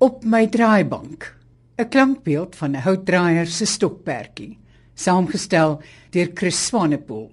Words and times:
Op 0.00 0.24
my 0.24 0.46
draaibank, 0.48 1.36
'n 1.76 1.88
klankbeeld 1.88 2.56
van 2.56 2.70
'n 2.70 2.80
houtdraaier 2.80 3.46
se 3.46 3.64
stokperdjie, 3.64 4.58
saamgestel 4.94 5.82
deur 6.10 6.30
Chris 6.34 6.66
Swanepoel. 6.66 7.30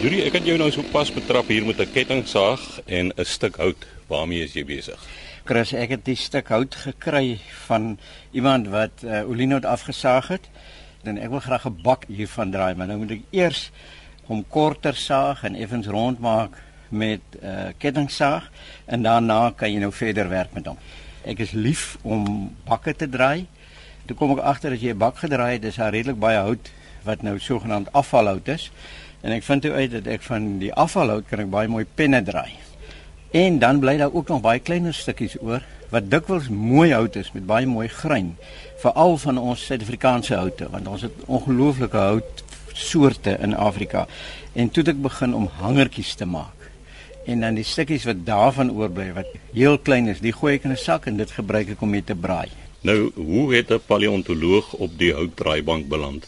Julie, 0.00 0.22
ek 0.22 0.32
het 0.32 0.44
jou 0.44 0.58
nou 0.58 0.70
so 0.70 0.82
pas 0.82 1.12
betrap 1.12 1.46
hier 1.46 1.66
met 1.66 1.78
'n 1.80 1.92
kettingsaag 1.92 2.80
en 2.86 3.12
'n 3.14 3.24
stuk 3.24 3.56
hout. 3.56 3.86
Waarmee 4.06 4.42
is 4.42 4.52
jy 4.52 4.64
besig? 4.64 5.27
Chris, 5.48 5.70
ek 5.72 5.94
het 5.94 6.02
die 6.04 6.16
stuk 6.20 6.50
hout 6.52 6.74
gekry 6.76 7.38
van 7.64 7.94
iemand 8.36 8.66
wat 8.68 9.00
uh, 9.00 9.22
oliehout 9.24 9.64
afgesaag 9.64 10.26
het 10.34 10.48
en 11.08 11.16
ek 11.16 11.30
wil 11.32 11.40
graag 11.40 11.64
'n 11.64 11.78
bak 11.86 12.04
hiervan 12.04 12.52
draai, 12.52 12.74
maar 12.76 12.90
nou 12.90 12.98
moet 13.00 13.14
ek 13.16 13.22
eers 13.32 13.70
hom 14.28 14.42
korter 14.44 14.92
saag 14.92 15.46
en 15.48 15.56
effens 15.56 15.88
rond 15.88 16.20
maak 16.20 16.60
met 16.90 17.24
'n 17.32 17.40
uh, 17.40 17.48
eh, 17.48 17.72
kettingsaag 17.78 18.50
en 18.86 19.02
daarna 19.02 19.56
kan 19.56 19.72
jy 19.72 19.80
nou 19.80 19.92
verder 19.92 20.28
werk 20.28 20.52
met 20.52 20.66
hom. 20.66 20.76
Ek 21.24 21.38
is 21.38 21.56
lief 21.56 21.96
om 22.02 22.52
bakke 22.68 22.92
te 22.92 23.08
draai. 23.08 23.46
Toe 24.06 24.16
kom 24.16 24.36
ek 24.36 24.44
agter 24.44 24.72
as 24.72 24.80
jy 24.80 24.92
'n 24.92 24.98
bak 24.98 25.16
gedraai 25.16 25.52
het, 25.52 25.64
is 25.64 25.76
daar 25.76 25.92
redelik 25.92 26.20
baie 26.20 26.44
hout 26.44 26.70
wat 27.04 27.22
nou 27.22 27.38
sogenaamd 27.38 27.92
afvalhout 27.92 28.48
is. 28.48 28.70
En 29.22 29.32
ek 29.32 29.42
vind 29.42 29.62
toe 29.62 29.72
uit 29.72 29.90
dat 29.90 30.06
ek 30.06 30.22
van 30.22 30.58
die 30.58 30.74
afvalhout 30.74 31.24
kan 31.28 31.40
ek 31.40 31.50
baie 31.50 31.68
mooi 31.68 31.86
penne 31.94 32.22
draai. 32.22 32.67
En 33.30 33.58
dan 33.58 33.78
bly 33.78 33.96
daar 33.96 34.12
ook 34.12 34.28
nog 34.28 34.40
baie 34.40 34.60
kleiner 34.60 34.94
stukkies 34.94 35.36
oor 35.40 35.62
wat 35.92 36.10
dikwels 36.10 36.48
mooi 36.48 36.92
hout 36.92 37.16
is 37.16 37.32
met 37.32 37.46
baie 37.46 37.66
mooi 37.66 37.88
grein, 37.88 38.36
veral 38.80 39.16
van 39.18 39.38
ons 39.38 39.64
Suid-Afrikaanse 39.64 40.34
houte, 40.34 40.68
want 40.70 40.88
ons 40.88 41.02
het 41.02 41.24
ongelooflike 41.26 41.96
houtsoorte 41.96 43.36
in 43.40 43.56
Afrika. 43.56 44.06
En 44.52 44.70
toe 44.70 44.82
het 44.82 44.94
ek 44.94 45.02
begin 45.02 45.34
om 45.34 45.48
hangertjies 45.60 46.14
te 46.14 46.28
maak. 46.28 46.56
En 47.28 47.44
dan 47.44 47.56
die 47.60 47.64
stukkies 47.64 48.04
wat 48.08 48.24
daarvan 48.24 48.72
oorbly 48.72 49.10
wat 49.16 49.32
heel 49.52 49.78
klein 49.78 50.08
is, 50.08 50.24
die 50.24 50.32
gooi 50.32 50.54
ek 50.56 50.64
in 50.64 50.72
'n 50.72 50.80
sak 50.80 51.06
en 51.06 51.16
dit 51.16 51.30
gebruik 51.30 51.68
ek 51.68 51.82
om 51.82 51.90
mee 51.90 52.04
te 52.04 52.14
braai. 52.14 52.48
Nou, 52.80 53.10
hoe 53.14 53.54
het 53.54 53.70
'n 53.70 53.80
paleontoloog 53.86 54.72
op 54.72 54.98
die 54.98 55.12
houtdraaibank 55.12 55.88
beland? 55.88 56.26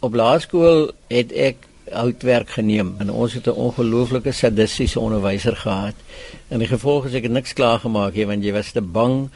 Op 0.00 0.14
laerskool 0.14 0.90
het 1.08 1.32
ek 1.32 1.69
houtwerk 1.90 2.50
geneem 2.50 2.94
en 2.98 3.10
ons 3.10 3.34
het 3.34 3.46
'n 3.46 3.60
ongelooflike 3.66 4.32
sadistiese 4.32 5.00
onderwyser 5.00 5.56
gehad. 5.56 5.94
En 6.48 6.58
die 6.58 6.68
gevolg 6.68 7.06
is 7.06 7.14
ek 7.14 7.22
het 7.22 7.32
niks 7.32 7.52
klaar 7.52 7.78
gemaak 7.78 8.14
nie 8.14 8.26
want 8.26 8.44
jy 8.44 8.52
was 8.52 8.72
te 8.72 8.80
bang 8.80 9.30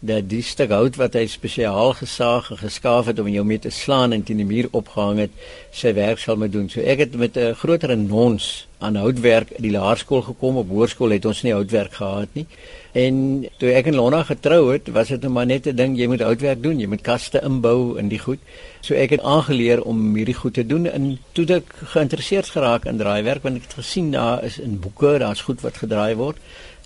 dat 0.00 0.30
die 0.30 0.40
stuk 0.42 0.70
hout 0.72 0.96
wat 0.96 1.16
hy 1.18 1.26
spesiaal 1.28 1.92
gesaag 1.98 2.50
en 2.54 2.58
geskaaf 2.62 3.10
het 3.10 3.18
om 3.20 3.28
jou 3.28 3.44
mee 3.44 3.60
te 3.60 3.70
slaan 3.70 4.14
en 4.16 4.22
teen 4.24 4.40
die 4.40 4.48
muur 4.48 4.70
opgehang 4.72 5.26
het, 5.26 5.34
sy 5.76 5.92
werk 5.92 6.18
sal 6.22 6.38
moet 6.40 6.52
doen. 6.54 6.70
So 6.72 6.80
ek 6.80 7.04
het 7.04 7.16
met 7.20 7.36
'n 7.36 7.54
groter 7.54 7.96
nons 7.96 8.66
aan 8.78 8.96
houtwerk 8.96 9.50
in 9.50 9.62
die 9.62 9.74
laerskool 9.74 10.22
gekom. 10.22 10.56
Op 10.56 10.68
hoërskool 10.68 11.10
het 11.10 11.24
ons 11.24 11.42
nie 11.42 11.52
houtwerk 11.52 11.92
gehad 11.92 12.28
nie. 12.32 12.46
En 12.92 13.46
toe 13.58 13.72
ek 13.72 13.86
in 13.86 13.94
Lonna 13.94 14.22
getrou 14.22 14.72
het, 14.72 14.88
was 14.88 15.08
dit 15.08 15.22
net 15.22 15.30
maar 15.30 15.46
net 15.46 15.66
'n 15.66 15.76
ding 15.76 15.98
jy 15.98 16.06
moet 16.06 16.20
houtwerk 16.20 16.62
doen, 16.62 16.80
jy 16.80 16.86
moet 16.86 17.02
kaste 17.02 17.40
inbou 17.44 17.98
en 17.98 18.08
die 18.08 18.18
goed. 18.18 18.38
So 18.80 18.94
ek 18.94 19.10
het 19.10 19.20
aangeleer 19.20 19.82
om 19.82 20.14
hierdie 20.14 20.34
goed 20.34 20.54
te 20.54 20.66
doen 20.66 20.86
en 20.86 21.18
toe 21.32 21.46
ek 21.46 21.74
geïnteresseerd 21.84 22.48
geraak 22.48 22.84
in 22.84 22.96
draaiwerk 22.96 23.42
want 23.42 23.56
ek 23.56 23.62
het 23.62 23.74
gesien 23.74 24.10
daar 24.10 24.44
is 24.44 24.58
in 24.58 24.80
boeke, 24.80 25.18
daar's 25.18 25.42
goed 25.42 25.60
wat 25.60 25.76
gedraai 25.76 26.14
word. 26.14 26.36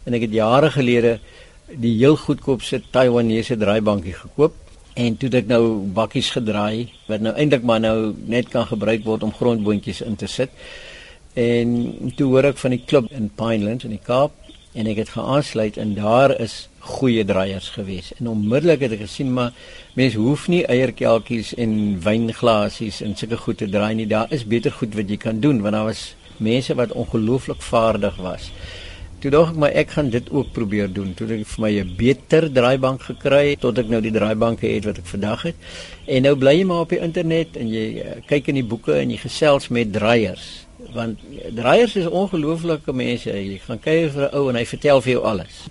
En 0.04 0.14
ek 0.14 0.20
het 0.20 0.32
jare 0.32 0.70
gelede 0.70 1.18
die 1.72 1.94
heel 1.96 2.16
goedkoopste 2.20 2.82
Taiwanese 2.92 3.56
draaibankie 3.56 4.14
gekoop 4.14 4.56
en 5.00 5.16
toe 5.18 5.30
het 5.30 5.40
ek 5.40 5.50
nou 5.50 5.62
bakkies 5.96 6.30
gedraai 6.36 6.92
wat 7.08 7.24
nou 7.24 7.32
eintlik 7.34 7.64
maar 7.66 7.80
nou 7.82 8.12
net 8.30 8.50
kan 8.52 8.66
gebruik 8.68 9.04
word 9.06 9.24
om 9.26 9.32
grondboontjies 9.34 10.04
in 10.04 10.16
te 10.16 10.28
sit. 10.30 10.52
En 11.34 12.12
toe 12.14 12.28
hoor 12.30 12.50
ek 12.52 12.60
van 12.62 12.76
die 12.76 12.84
klub 12.84 13.08
in 13.10 13.30
Pinelands 13.34 13.88
in 13.88 13.96
die 13.96 14.02
Kaap 14.02 14.36
en 14.74 14.90
ek 14.90 15.00
het 15.02 15.14
geaansluit 15.16 15.78
en 15.80 15.96
daar 15.96 16.34
is 16.36 16.68
goeie 16.84 17.24
draaiers 17.24 17.72
gewees. 17.74 18.12
En 18.20 18.28
onmiddellik 18.30 18.84
het 18.84 18.94
ek 18.98 19.06
gesien 19.06 19.32
maar 19.34 19.56
mense 19.98 20.20
hoef 20.20 20.46
nie 20.52 20.62
eierkelkies 20.68 21.54
en 21.58 21.74
wynglasies 22.04 23.00
en 23.02 23.16
sulke 23.18 23.40
goed 23.40 23.62
te 23.64 23.70
draai 23.70 23.94
nie. 23.98 24.10
Daar 24.10 24.30
is 24.30 24.46
beter 24.46 24.74
goed 24.74 24.94
wat 24.94 25.10
jy 25.10 25.18
kan 25.18 25.40
doen 25.40 25.64
want 25.64 25.74
daar 25.74 25.90
was 25.90 26.12
mense 26.36 26.74
wat 26.76 26.92
ongelooflik 26.92 27.62
vaardig 27.62 28.20
was 28.20 28.50
toe 29.24 29.32
dink 29.32 29.54
ek 29.54 29.60
maar 29.64 29.78
ek 29.82 29.94
gaan 29.96 30.10
dit 30.12 30.28
ook 30.30 30.52
probeer 30.52 30.92
doen 30.92 31.14
toe 31.16 31.28
ek 31.38 31.46
vir 31.54 31.64
my 31.64 31.72
'n 31.80 31.94
beter 31.96 32.48
draaibank 32.52 33.08
gekry 33.08 33.44
het 33.50 33.64
tot 33.64 33.78
ek 33.78 33.88
nou 33.88 34.00
die 34.04 34.12
draaibanke 34.12 34.68
het 34.68 34.84
wat 34.84 35.00
ek 35.00 35.08
vandag 35.08 35.48
het 35.48 35.56
en 36.06 36.28
nou 36.28 36.36
bly 36.36 36.54
jy 36.58 36.68
maar 36.68 36.84
op 36.84 36.92
die 36.92 37.00
internet 37.00 37.56
en 37.56 37.72
jy 37.72 37.86
uh, 38.04 38.20
kyk 38.28 38.52
in 38.52 38.60
die 38.60 38.68
boeke 38.72 38.92
en 38.92 39.10
jy 39.10 39.18
gesels 39.24 39.68
met 39.68 39.92
draaiers 39.92 40.64
want 40.94 41.18
draaiers 41.54 41.96
is 41.96 42.06
ongelooflike 42.06 42.92
mense. 42.92 43.30
Jy 43.30 43.58
gaan 43.66 43.80
kyk 43.80 44.12
vir 44.14 44.24
'n 44.28 44.34
ou 44.36 44.48
en 44.48 44.56
hy 44.56 44.64
vertel 44.64 45.00
vir 45.00 45.12
jou 45.12 45.24
alles. 45.24 45.68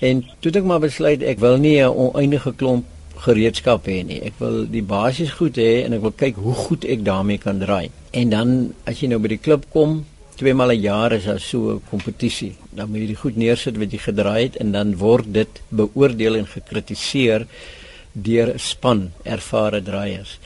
En 0.00 0.22
toe 0.40 0.50
het 0.50 0.56
ek 0.56 0.64
maar 0.64 0.80
besluit 0.80 1.22
ek 1.22 1.38
wil 1.38 1.56
nie 1.56 1.80
'n 1.80 1.88
oneindige 1.88 2.52
klomp 2.52 2.84
gereedskap 3.16 3.86
hê 3.86 4.04
nie. 4.04 4.20
Ek 4.22 4.32
wil 4.38 4.66
die 4.66 4.82
basies 4.82 5.30
goed 5.30 5.56
hê 5.56 5.84
en 5.84 5.92
ek 5.92 6.00
wil 6.00 6.12
kyk 6.16 6.36
hoe 6.36 6.54
goed 6.54 6.84
ek 6.84 7.04
daarmee 7.04 7.38
kan 7.38 7.58
draai. 7.58 7.90
En 8.10 8.30
dan 8.30 8.74
as 8.84 9.00
jy 9.00 9.08
nou 9.08 9.18
by 9.18 9.28
die 9.28 9.38
klub 9.38 9.64
kom, 9.70 10.04
twee 10.36 10.54
maal 10.54 10.72
'n 10.72 10.80
jaar 10.80 11.12
is 11.12 11.24
daar 11.24 11.40
so 11.40 11.74
'n 11.74 11.82
kompetisie. 11.90 12.54
Dan 12.70 12.90
moet 12.90 13.00
jy 13.00 13.06
die 13.06 13.22
goed 13.24 13.36
neersit 13.36 13.76
wat 13.76 13.92
jy 13.92 13.98
gedraai 13.98 14.42
het 14.42 14.56
en 14.56 14.72
dan 14.72 14.96
word 14.96 15.32
dit 15.32 15.62
beoordeel 15.68 16.36
en 16.36 16.46
gekritiseer 16.46 17.46
deur 18.12 18.54
'n 18.54 18.58
span 18.58 19.12
ervare 19.22 19.82
draaiers. 19.82 20.38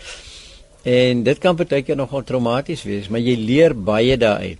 En 0.82 1.22
dit 1.22 1.38
kan 1.38 1.56
baie 1.56 1.82
keer 1.82 1.96
nogal 1.96 2.22
traumaties 2.22 2.82
wees, 2.82 3.08
maar 3.08 3.20
jy 3.20 3.36
leer 3.36 3.74
baie 3.74 4.16
daaruit. 4.16 4.58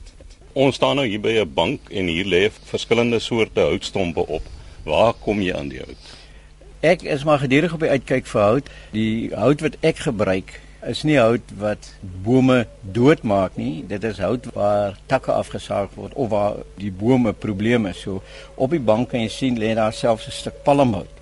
Ons 0.53 0.75
staan 0.75 0.97
nou 0.97 1.06
hier 1.06 1.20
by 1.20 1.38
'n 1.41 1.54
bank 1.54 1.81
en 1.91 2.06
hier 2.06 2.25
lê 2.25 2.50
verskillende 2.65 3.19
soorte 3.19 3.60
houtstompe 3.60 4.26
op. 4.26 4.42
Waar 4.84 5.12
kom 5.12 5.42
jy 5.42 5.54
aan 5.54 5.69
die 5.69 5.78
hout? 5.78 6.04
Ek 6.81 7.03
is 7.03 7.25
maar 7.25 7.38
gedurig 7.38 7.72
op 7.72 7.81
die 7.81 7.88
uitkyk 7.88 8.26
vir 8.26 8.41
hout. 8.41 8.69
Die 8.92 9.31
hout 9.34 9.60
wat 9.60 9.76
ek 9.81 9.97
gebruik 9.97 10.60
is 10.91 11.02
nie 11.06 11.19
hout 11.19 11.52
wat 11.58 11.88
bome 12.24 12.66
doodmaak 12.80 13.56
nie. 13.58 13.84
Dit 13.88 14.04
is 14.04 14.20
hout 14.22 14.47
waar 14.54 14.97
takke 15.10 15.32
afgesaag 15.34 15.94
word 15.94 16.14
of 16.14 16.30
waar 16.30 16.60
die 16.78 16.92
bome 16.92 17.32
probleme 17.32 17.91
is. 17.91 18.02
So 18.04 18.22
op 18.54 18.70
die 18.70 18.82
bank 18.82 19.10
kan 19.10 19.24
jy 19.24 19.30
sien 19.32 19.58
lê 19.58 19.74
daar 19.74 19.92
selfs 19.92 20.26
'n 20.26 20.38
stuk 20.41 20.62
palmhout. 20.64 21.12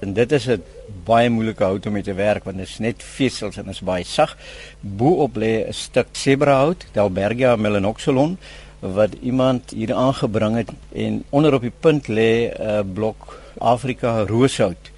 En 0.00 0.12
dit 0.12 0.32
is 0.32 0.48
'n 0.48 0.62
baie 1.04 1.30
moeilike 1.30 1.64
hout 1.64 1.86
om 1.86 1.92
mee 1.92 2.02
te 2.02 2.14
werk 2.14 2.44
want 2.44 2.56
dit 2.56 2.68
is 2.68 2.78
net 2.78 3.02
vesels 3.02 3.56
en 3.56 3.68
is 3.68 3.80
baie 3.80 4.04
sag. 4.04 4.36
Bo-op 4.80 5.36
lê 5.36 5.66
'n 5.68 5.72
stuk 5.72 6.08
zebrahout, 6.12 6.86
Delbergia 6.92 7.56
melanoxylon 7.56 8.38
wat 8.80 9.14
iemand 9.22 9.70
hier 9.70 9.94
aangebring 9.94 10.56
het 10.56 10.70
en 10.92 11.24
onder 11.30 11.54
op 11.54 11.62
die 11.62 11.72
punt 11.80 12.08
lê 12.08 12.50
'n 12.50 12.92
blok 12.92 13.38
Afrika 13.58 14.24
rooshout, 14.26 14.90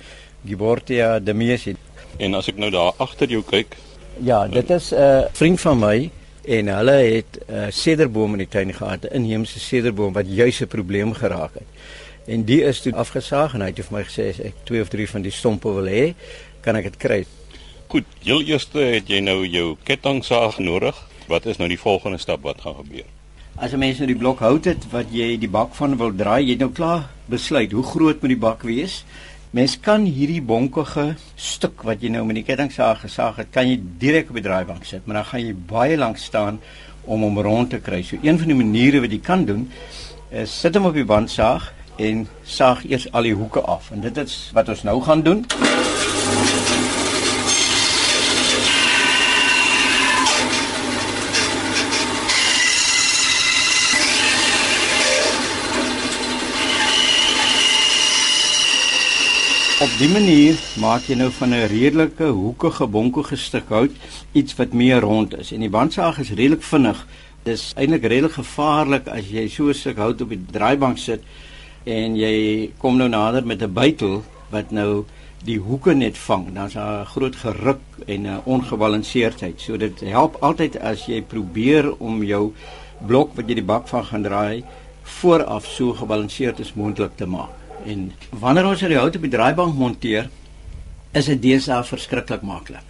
Gibortia 0.46 1.18
demesi. 1.18 1.76
En 2.16 2.34
as 2.34 2.48
ek 2.48 2.56
nou 2.56 2.70
daar 2.70 2.92
agter 2.96 3.28
jou 3.28 3.42
kyk, 3.42 3.76
ja, 4.20 4.48
dit 4.48 4.70
is 4.70 4.90
'n 4.90 4.94
uh, 4.94 5.24
vriend 5.32 5.60
van 5.60 5.78
my 5.78 6.10
en 6.44 6.66
hulle 6.66 6.90
het 6.90 7.38
'n 7.46 7.52
uh, 7.52 7.66
sederboom 7.68 8.32
in 8.32 8.38
die 8.38 8.48
tuin 8.48 8.74
gehad, 8.74 9.04
'n 9.04 9.14
inheemse 9.14 9.60
sederboom 9.60 10.12
wat 10.12 10.26
juis 10.28 10.60
'n 10.60 10.66
probleem 10.66 11.12
geraak 11.12 11.54
het. 11.54 11.68
En 12.26 12.44
die 12.44 12.62
is 12.62 12.80
toe 12.80 12.94
afgesaag 12.94 13.54
en 13.54 13.60
hy 13.60 13.66
het 13.66 13.84
vir 13.84 13.98
my 13.98 14.04
gesê 14.04 14.28
as 14.28 14.40
ek 14.40 14.54
twee 14.64 14.80
of 14.80 14.88
drie 14.88 15.10
van 15.10 15.22
die 15.22 15.30
stompe 15.30 15.72
wil 15.72 15.86
hê, 15.86 16.14
kan 16.60 16.76
ek 16.76 16.82
dit 16.82 16.96
kry. 16.96 17.26
Goed, 17.86 18.04
heel 18.24 18.40
eers 18.40 18.68
het 18.72 19.08
jy 19.08 19.20
nou 19.20 19.44
jou 19.46 19.76
kettingsaag 19.82 20.58
nodig. 20.58 20.96
Wat 21.28 21.46
is 21.46 21.56
nou 21.56 21.68
die 21.68 21.80
volgende 21.80 22.18
stap 22.18 22.42
wat 22.42 22.60
gaan 22.60 22.74
gebeur? 22.74 23.04
As 23.56 23.72
'n 23.72 23.78
mens 23.78 23.98
nou 23.98 24.06
die 24.06 24.16
blok 24.16 24.38
hout 24.38 24.64
het 24.64 24.90
wat 24.90 25.12
jy 25.12 25.38
die 25.38 25.48
bak 25.48 25.74
van 25.74 25.96
wil 25.96 26.14
draai, 26.14 26.44
jy 26.44 26.50
het 26.50 26.58
nou 26.58 26.72
klaar 26.72 27.10
besluit 27.26 27.72
hoe 27.72 27.82
groot 27.82 28.20
moet 28.20 28.30
die 28.30 28.40
bak 28.40 28.62
wees. 28.62 29.04
Mens 29.54 29.76
kan 29.78 30.02
hierdie 30.02 30.40
bonkige 30.42 31.12
stuk 31.38 31.84
wat 31.86 32.00
jy 32.02 32.08
nou 32.10 32.24
met 32.26 32.40
die 32.40 32.42
kettingsaag 32.42 33.04
gesaag 33.04 33.36
het, 33.38 33.52
kan 33.54 33.68
jy 33.68 33.76
direk 34.02 34.32
op 34.32 34.40
die 34.40 34.42
draaibank 34.42 34.82
sit, 34.88 35.04
maar 35.06 35.20
dan 35.20 35.28
gaan 35.28 35.44
jy 35.44 35.52
baie 35.70 35.98
lank 36.00 36.18
staan 36.18 36.58
om 37.06 37.22
hom 37.22 37.38
rond 37.38 37.70
te 37.70 37.78
kry. 37.78 38.00
So 38.02 38.18
een 38.18 38.40
van 38.40 38.50
die 38.50 38.58
maniere 38.58 39.04
wat 39.04 39.14
jy 39.14 39.20
kan 39.22 39.46
doen 39.46 39.68
is 40.34 40.50
sit 40.50 40.74
hom 40.74 40.90
op 40.90 40.98
die 40.98 41.06
bandsaag 41.06 41.70
en 42.02 42.26
saag 42.42 42.82
eers 42.88 43.06
al 43.14 43.30
die 43.30 43.36
hoeke 43.38 43.62
af. 43.62 43.92
En 43.94 44.02
dit 44.02 44.18
is 44.24 44.34
wat 44.58 44.74
ons 44.74 44.82
nou 44.90 44.98
gaan 45.06 45.22
doen. 45.22 45.46
Op 59.84 59.92
die 60.00 60.08
manier 60.08 60.56
maak 60.80 61.10
jy 61.10 61.16
nou 61.20 61.26
van 61.38 61.52
'n 61.52 61.66
redelike 61.68 62.24
hoekige 62.24 62.86
bonkige 62.86 63.36
stuk 63.36 63.68
hout 63.68 63.92
iets 64.32 64.56
wat 64.56 64.72
meer 64.72 65.00
rond 65.00 65.36
is. 65.38 65.52
En 65.52 65.60
die 65.60 65.68
bandsaag 65.68 66.18
is 66.18 66.30
redelik 66.30 66.62
vinnig. 66.62 67.06
Dis 67.42 67.72
eintlik 67.76 68.04
redelik 68.04 68.32
gevaarlik 68.32 69.08
as 69.08 69.28
jy 69.28 69.48
so 69.48 69.68
'n 69.68 69.74
stuk 69.74 69.96
hout 69.96 70.20
op 70.20 70.28
die 70.28 70.40
draaibank 70.50 70.98
sit 70.98 71.20
en 71.84 72.16
jy 72.16 72.70
kom 72.78 72.96
nou 72.96 73.08
nader 73.08 73.46
met 73.46 73.62
'n 73.62 73.72
bytel 73.72 74.22
wat 74.50 74.70
nou 74.70 75.04
die 75.44 75.58
hoeke 75.58 75.94
net 75.94 76.18
vang, 76.18 76.54
dan's 76.54 76.72
daar 76.72 77.00
'n 77.00 77.06
groot 77.06 77.36
geruk 77.36 77.84
en 78.06 78.22
'n 78.26 78.40
ongebalanseerdheid. 78.44 79.60
So 79.60 79.76
dit 79.76 80.00
help 80.00 80.36
altyd 80.40 80.80
as 80.80 81.06
jy 81.06 81.22
probeer 81.22 81.94
om 81.98 82.22
jou 82.22 82.52
blok 83.06 83.36
wat 83.36 83.48
jy 83.48 83.54
die 83.54 83.70
bak 83.72 83.88
van 83.88 84.04
gaan 84.04 84.22
draai 84.22 84.64
vooraf 85.02 85.66
so 85.66 85.92
gebalanseerd 85.92 86.60
as 86.60 86.74
moontlik 86.74 87.16
te 87.16 87.26
maak. 87.26 87.63
En 87.84 88.12
wanneer 88.30 88.66
ons 88.66 88.80
die 88.80 88.96
hout 88.96 89.16
op 89.16 89.24
die 89.26 89.30
draaibank 89.30 89.74
monteer, 89.76 90.30
is 91.12 91.28
dit 91.30 91.42
deesdae 91.42 91.84
verskriklik 91.84 92.42
maklik. 92.42 92.86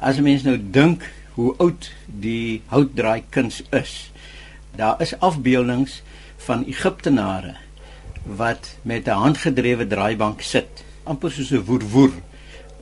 As 0.00 0.18
'n 0.18 0.22
mens 0.22 0.42
nou 0.42 0.58
dink 0.58 1.02
hoe 1.34 1.54
oud 1.58 1.90
die 2.06 2.62
houtdraai 2.66 3.22
kuns 3.30 3.62
is, 3.70 4.10
daar 4.76 5.00
is 5.00 5.18
afbeeldings 5.18 6.02
van 6.36 6.64
Egiptenare 6.64 7.54
wat 8.24 8.76
met 8.82 9.06
'n 9.06 9.22
handgedrewe 9.22 9.86
draaibank 9.86 10.42
sit 10.42 10.84
amper 11.04 11.30
soos 11.30 11.50
'n 11.52 11.64
woerwoer 11.64 12.12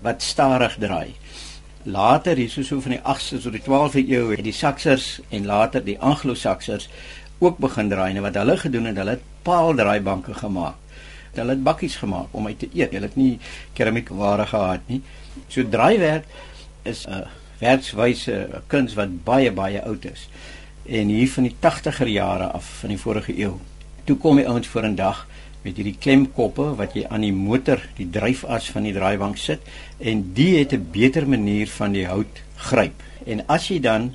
wat 0.01 0.23
stadig 0.23 0.77
draai. 0.79 1.15
Later 1.85 2.37
hier 2.37 2.51
so 2.51 2.81
van 2.81 2.91
die 2.91 3.03
8ste 3.03 3.41
tot 3.43 3.53
die 3.53 3.63
12de 3.63 4.09
eeu 4.09 4.31
het 4.31 4.45
die 4.45 4.53
Saksers 4.53 5.21
en 5.29 5.47
later 5.47 5.85
die 5.85 5.99
Anglo-Saksers 5.99 6.89
ook 7.39 7.59
begin 7.59 7.89
draai 7.89 8.15
en 8.15 8.23
wat 8.23 8.35
hulle 8.35 8.57
gedoen 8.57 8.85
het, 8.85 8.97
hulle 8.97 9.11
het 9.11 9.23
paaldraaibanke 9.43 10.35
gemaak. 10.35 10.82
Hulle 11.33 11.55
het 11.57 11.63
bakkies 11.65 11.97
gemaak 11.97 12.35
om 12.37 12.47
uit 12.47 12.59
te 12.59 12.69
eet. 12.73 12.93
Hulle 12.93 13.09
het 13.09 13.17
nie 13.17 13.39
keramiekware 13.75 14.47
gehad 14.47 14.81
nie. 14.87 15.03
So 15.49 15.65
draaiwerk 15.69 16.25
is 16.83 17.07
'n 17.07 17.25
werkswyse, 17.59 18.49
'n 18.53 18.63
kuns 18.67 18.95
wat 18.95 19.25
baie 19.25 19.53
baie 19.53 19.83
oud 19.83 20.05
is. 20.05 20.29
En 20.87 21.09
hier 21.09 21.31
van 21.31 21.43
die 21.43 21.57
80er 21.59 22.09
jare 22.09 22.45
af 22.45 22.65
van 22.81 22.89
die 22.89 22.99
vorige 22.99 23.39
eeu. 23.39 23.55
Toe 24.05 24.17
kom 24.17 24.37
die 24.37 24.49
ouens 24.49 24.69
voor 24.69 24.85
'n 24.85 24.95
dag 24.95 25.27
met 25.63 25.77
hierdie 25.77 25.97
klemkoppe 25.99 26.75
wat 26.75 26.95
jy 26.95 27.05
aan 27.09 27.21
die 27.21 27.33
motor, 27.33 27.81
die 27.97 28.11
dryfas 28.11 28.71
van 28.71 28.83
die 28.83 28.93
draaibank 28.93 29.37
sit 29.37 29.61
en 29.99 30.33
die 30.35 30.59
het 30.59 30.73
'n 30.73 30.89
beter 30.91 31.29
manier 31.29 31.69
van 31.69 31.93
die 31.93 32.07
hout 32.07 32.43
gryp. 32.57 33.03
En 33.27 33.47
as 33.47 33.69
jy 33.69 33.81
dan 33.81 34.15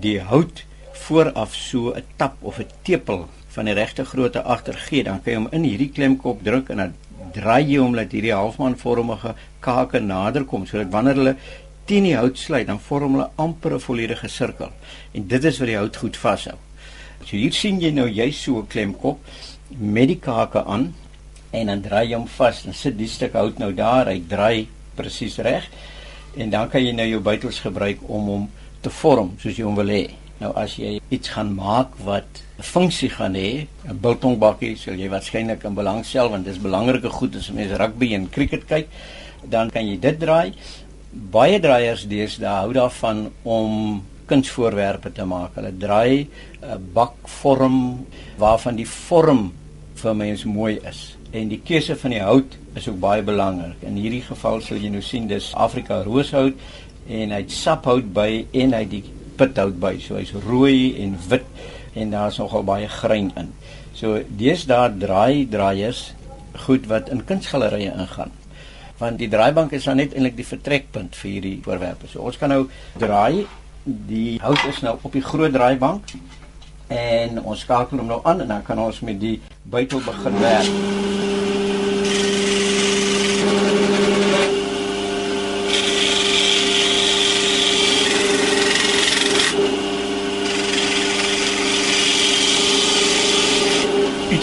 die 0.00 0.20
hout 0.20 0.64
vooraf 0.92 1.54
so 1.54 1.92
'n 1.94 2.04
tap 2.16 2.36
of 2.40 2.58
'n 2.58 2.70
tepel 2.82 3.28
van 3.56 3.68
die 3.68 3.74
regte 3.74 4.04
grootte 4.04 4.42
agter 4.42 4.76
gee, 4.86 5.04
dan 5.04 5.22
kan 5.22 5.32
jy 5.32 5.38
hom 5.40 5.48
in 5.56 5.64
hierdie 5.64 5.92
klemkop 5.96 6.42
druk 6.44 6.70
en 6.74 6.82
dan 6.82 6.94
draai 7.36 7.64
jy 7.64 7.80
hom 7.80 7.96
dat 7.96 8.12
hierdie 8.12 8.34
halfmanvormige 8.34 9.34
kake 9.64 10.00
nader 10.00 10.44
kom 10.44 10.66
sodat 10.68 10.92
wanneer 10.92 11.20
hulle 11.20 11.34
teen 11.86 12.06
die 12.08 12.16
hout 12.18 12.38
sluit, 12.38 12.66
dan 12.66 12.80
vorm 12.82 13.16
hulle 13.16 13.30
amper 13.38 13.74
'n 13.74 13.80
volledige 13.80 14.28
sirkel. 14.28 14.70
En 15.14 15.26
dit 15.26 15.44
is 15.44 15.58
wat 15.58 15.68
die 15.68 15.76
hout 15.76 15.96
goed 15.96 16.16
vashou. 16.16 16.56
So 17.24 17.36
hier 17.36 17.52
sien 17.52 17.80
jy 17.80 17.90
nou 17.90 18.08
jy 18.08 18.30
so 18.30 18.58
'n 18.58 18.66
klemkop 18.66 19.18
met 19.70 20.08
die 20.08 20.20
kake 20.20 20.64
aan 20.64 20.94
en 21.52 21.66
dan 21.66 21.82
draai 21.82 22.08
jy 22.08 22.16
hom 22.16 22.28
vas 22.28 22.66
en 22.66 22.74
sit 22.74 22.98
die 22.98 23.08
stuk 23.08 23.32
hout 23.32 23.58
nou 23.58 23.72
daar, 23.72 24.06
hy 24.06 24.22
draai 24.28 24.68
presies 24.94 25.38
reg. 25.38 25.64
En 26.36 26.50
dan 26.50 26.68
kan 26.68 26.84
jy 26.84 26.92
nou 26.92 27.06
jou 27.06 27.20
buitels 27.20 27.60
gebruik 27.60 27.98
om 28.08 28.26
hom 28.26 28.50
te 28.80 28.90
vorm 28.90 29.36
soos 29.38 29.56
jy 29.56 29.64
hom 29.64 29.76
wil 29.76 29.88
hê. 29.88 30.10
Nou 30.40 30.52
as 30.54 30.76
jy 30.76 31.00
iets 31.08 31.28
gaan 31.28 31.54
maak 31.54 31.96
wat 32.04 32.42
funksie 32.58 33.10
gaan 33.10 33.34
hê, 33.34 33.66
'n 33.88 33.98
biltongbakkie, 34.00 34.76
sal 34.76 34.94
jy 34.94 35.08
waarskynlik 35.08 35.64
in 35.64 35.74
belang 35.74 36.04
stel 36.04 36.30
want 36.30 36.44
dis 36.44 36.58
belangrike 36.58 37.10
goed 37.10 37.36
as 37.36 37.50
mense 37.50 37.76
rugby 37.76 38.14
en 38.14 38.30
cricket 38.30 38.66
kyk, 38.66 38.88
dan 39.48 39.70
kan 39.70 39.86
jy 39.86 39.96
dit 40.00 40.18
draai. 40.18 40.52
Baie 41.12 41.60
draaiers 41.60 42.06
deesdae 42.08 42.60
hou 42.62 42.72
daarvan 42.72 43.30
om 43.44 44.02
kunsvoorwerpe 44.26 45.12
te 45.12 45.24
maak. 45.24 45.54
Hulle 45.54 45.72
draai 45.72 46.28
'n 46.62 46.90
bakvorm 46.94 48.06
waarvan 48.38 48.76
die 48.76 48.88
vorm 48.88 49.52
vir 49.94 50.14
mens 50.14 50.44
mooi 50.44 50.78
is. 50.88 51.16
En 51.32 51.48
die 51.48 51.60
keuse 51.64 51.96
van 51.96 52.10
die 52.10 52.20
hout 52.22 52.56
is 52.74 52.88
ook 52.88 53.00
baie 53.00 53.22
belangrik. 53.22 53.82
In 53.82 53.96
hierdie 53.96 54.22
geval 54.22 54.60
sal 54.60 54.78
jy 54.78 54.88
nou 54.88 55.02
sien 55.02 55.26
dis 55.26 55.52
Afrika 55.54 56.02
rooshout 56.02 56.54
en 57.08 57.30
hy't 57.30 57.50
saphout 57.50 58.12
by 58.12 58.46
en 58.52 58.72
hy't 58.72 58.90
die 58.90 59.04
pithout 59.36 59.80
by. 59.80 59.98
So 59.98 60.16
hy's 60.16 60.32
rooi 60.46 60.96
en 61.02 61.16
wit 61.28 61.44
en 61.96 62.12
daar's 62.12 62.38
nogal 62.38 62.64
baie 62.66 62.88
grein 62.88 63.32
in. 63.40 63.52
So 63.96 64.20
deesdae 64.40 64.92
draai 65.00 65.46
draaiers 65.50 66.10
goed 66.66 66.86
wat 66.90 67.08
in 67.12 67.24
kunsgalerye 67.24 67.92
ingaan. 67.92 68.32
Want 69.00 69.20
die 69.20 69.28
draaibank 69.32 69.72
is 69.76 69.84
dan 69.88 70.00
net 70.00 70.14
eintlik 70.14 70.36
die 70.38 70.48
vertrekpunt 70.48 71.16
vir 71.16 71.30
hierdie 71.30 71.58
voorwerpe. 71.64 72.08
So 72.12 72.24
ons 72.24 72.38
kan 72.40 72.52
nou 72.52 72.66
draai 73.00 73.46
die 73.84 74.38
hout 74.42 74.64
is 74.68 74.82
nou 74.82 74.96
op 75.02 75.12
die 75.14 75.24
groot 75.24 75.52
draaibank 75.54 76.16
en 76.92 77.42
ons 77.42 77.64
skakel 77.66 78.00
hom 78.02 78.10
nou 78.10 78.20
aan 78.24 78.44
en 78.44 78.56
dan 78.56 78.64
kan 78.66 78.80
ons 78.82 79.00
met 79.06 79.20
die 79.20 79.38
buitel 79.62 80.02
begin 80.06 80.40
werk. 80.42 81.65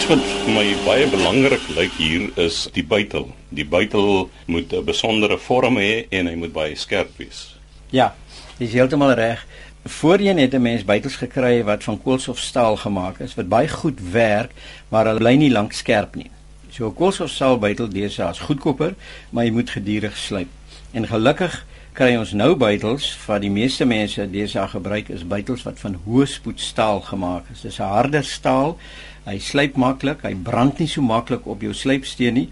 Iets 0.04 0.12
wat 0.12 0.32
vir 0.44 0.50
my 0.52 0.64
baie 0.84 1.04
belangrik 1.08 1.62
lyk 1.72 1.94
hier 1.96 2.26
is 2.36 2.66
die 2.76 2.82
buitel. 2.84 3.30
Die 3.56 3.64
buitel 3.64 4.28
moet 4.44 4.68
'n 4.76 4.84
besondere 4.84 5.38
vorm 5.38 5.78
hê 5.80 6.04
en 6.10 6.26
hy 6.26 6.34
moet 6.34 6.52
baie 6.52 6.74
skerp 6.76 7.08
wees. 7.16 7.56
Ja, 7.88 8.12
Dis 8.58 8.72
heeltemal 8.72 9.14
reg. 9.14 9.46
Voorheen 9.84 10.36
het 10.36 10.52
'n 10.52 10.62
mens 10.62 10.84
buitels 10.84 11.16
gekry 11.16 11.64
wat 11.64 11.84
van 11.84 12.02
koolstofstaal 12.02 12.76
gemaak 12.76 13.18
is 13.20 13.34
wat 13.34 13.48
baie 13.48 13.68
goed 13.68 14.00
werk, 14.10 14.50
maar 14.88 15.06
hulle 15.06 15.18
bly 15.18 15.34
nie 15.34 15.50
lank 15.50 15.72
skerp 15.72 16.14
nie. 16.14 16.30
So 16.70 16.86
'n 16.86 16.94
koolstofstaal 16.94 17.58
buitel 17.58 17.88
deesdae 17.88 18.30
is 18.30 18.38
goedkoper, 18.38 18.94
maar 19.30 19.44
jy 19.44 19.50
moet 19.50 19.70
gedurig 19.70 20.16
slyp. 20.16 20.48
En 20.92 21.06
gelukkig 21.06 21.66
kry 21.92 22.16
ons 22.16 22.32
nou 22.32 22.56
buitels 22.56 23.18
wat 23.26 23.40
die 23.40 23.50
meeste 23.50 23.84
mense 23.84 24.30
deesdae 24.30 24.68
gebruik 24.68 25.08
is 25.08 25.26
buitels 25.26 25.62
wat 25.62 25.78
van 25.78 25.94
hoë 26.06 26.26
spoed 26.26 26.60
staal 26.60 27.00
gemaak 27.00 27.44
is. 27.52 27.60
Dis 27.60 27.78
'n 27.78 27.82
harder 27.82 28.24
staal. 28.24 28.78
Hy 29.24 29.38
slyp 29.40 29.76
maklik, 29.80 30.22
hy 30.22 30.34
brand 30.34 30.78
nie 30.78 30.88
so 30.90 31.02
maklik 31.02 31.46
op 31.48 31.62
jou 31.64 31.72
slypsteen 31.72 32.34
nie 32.34 32.48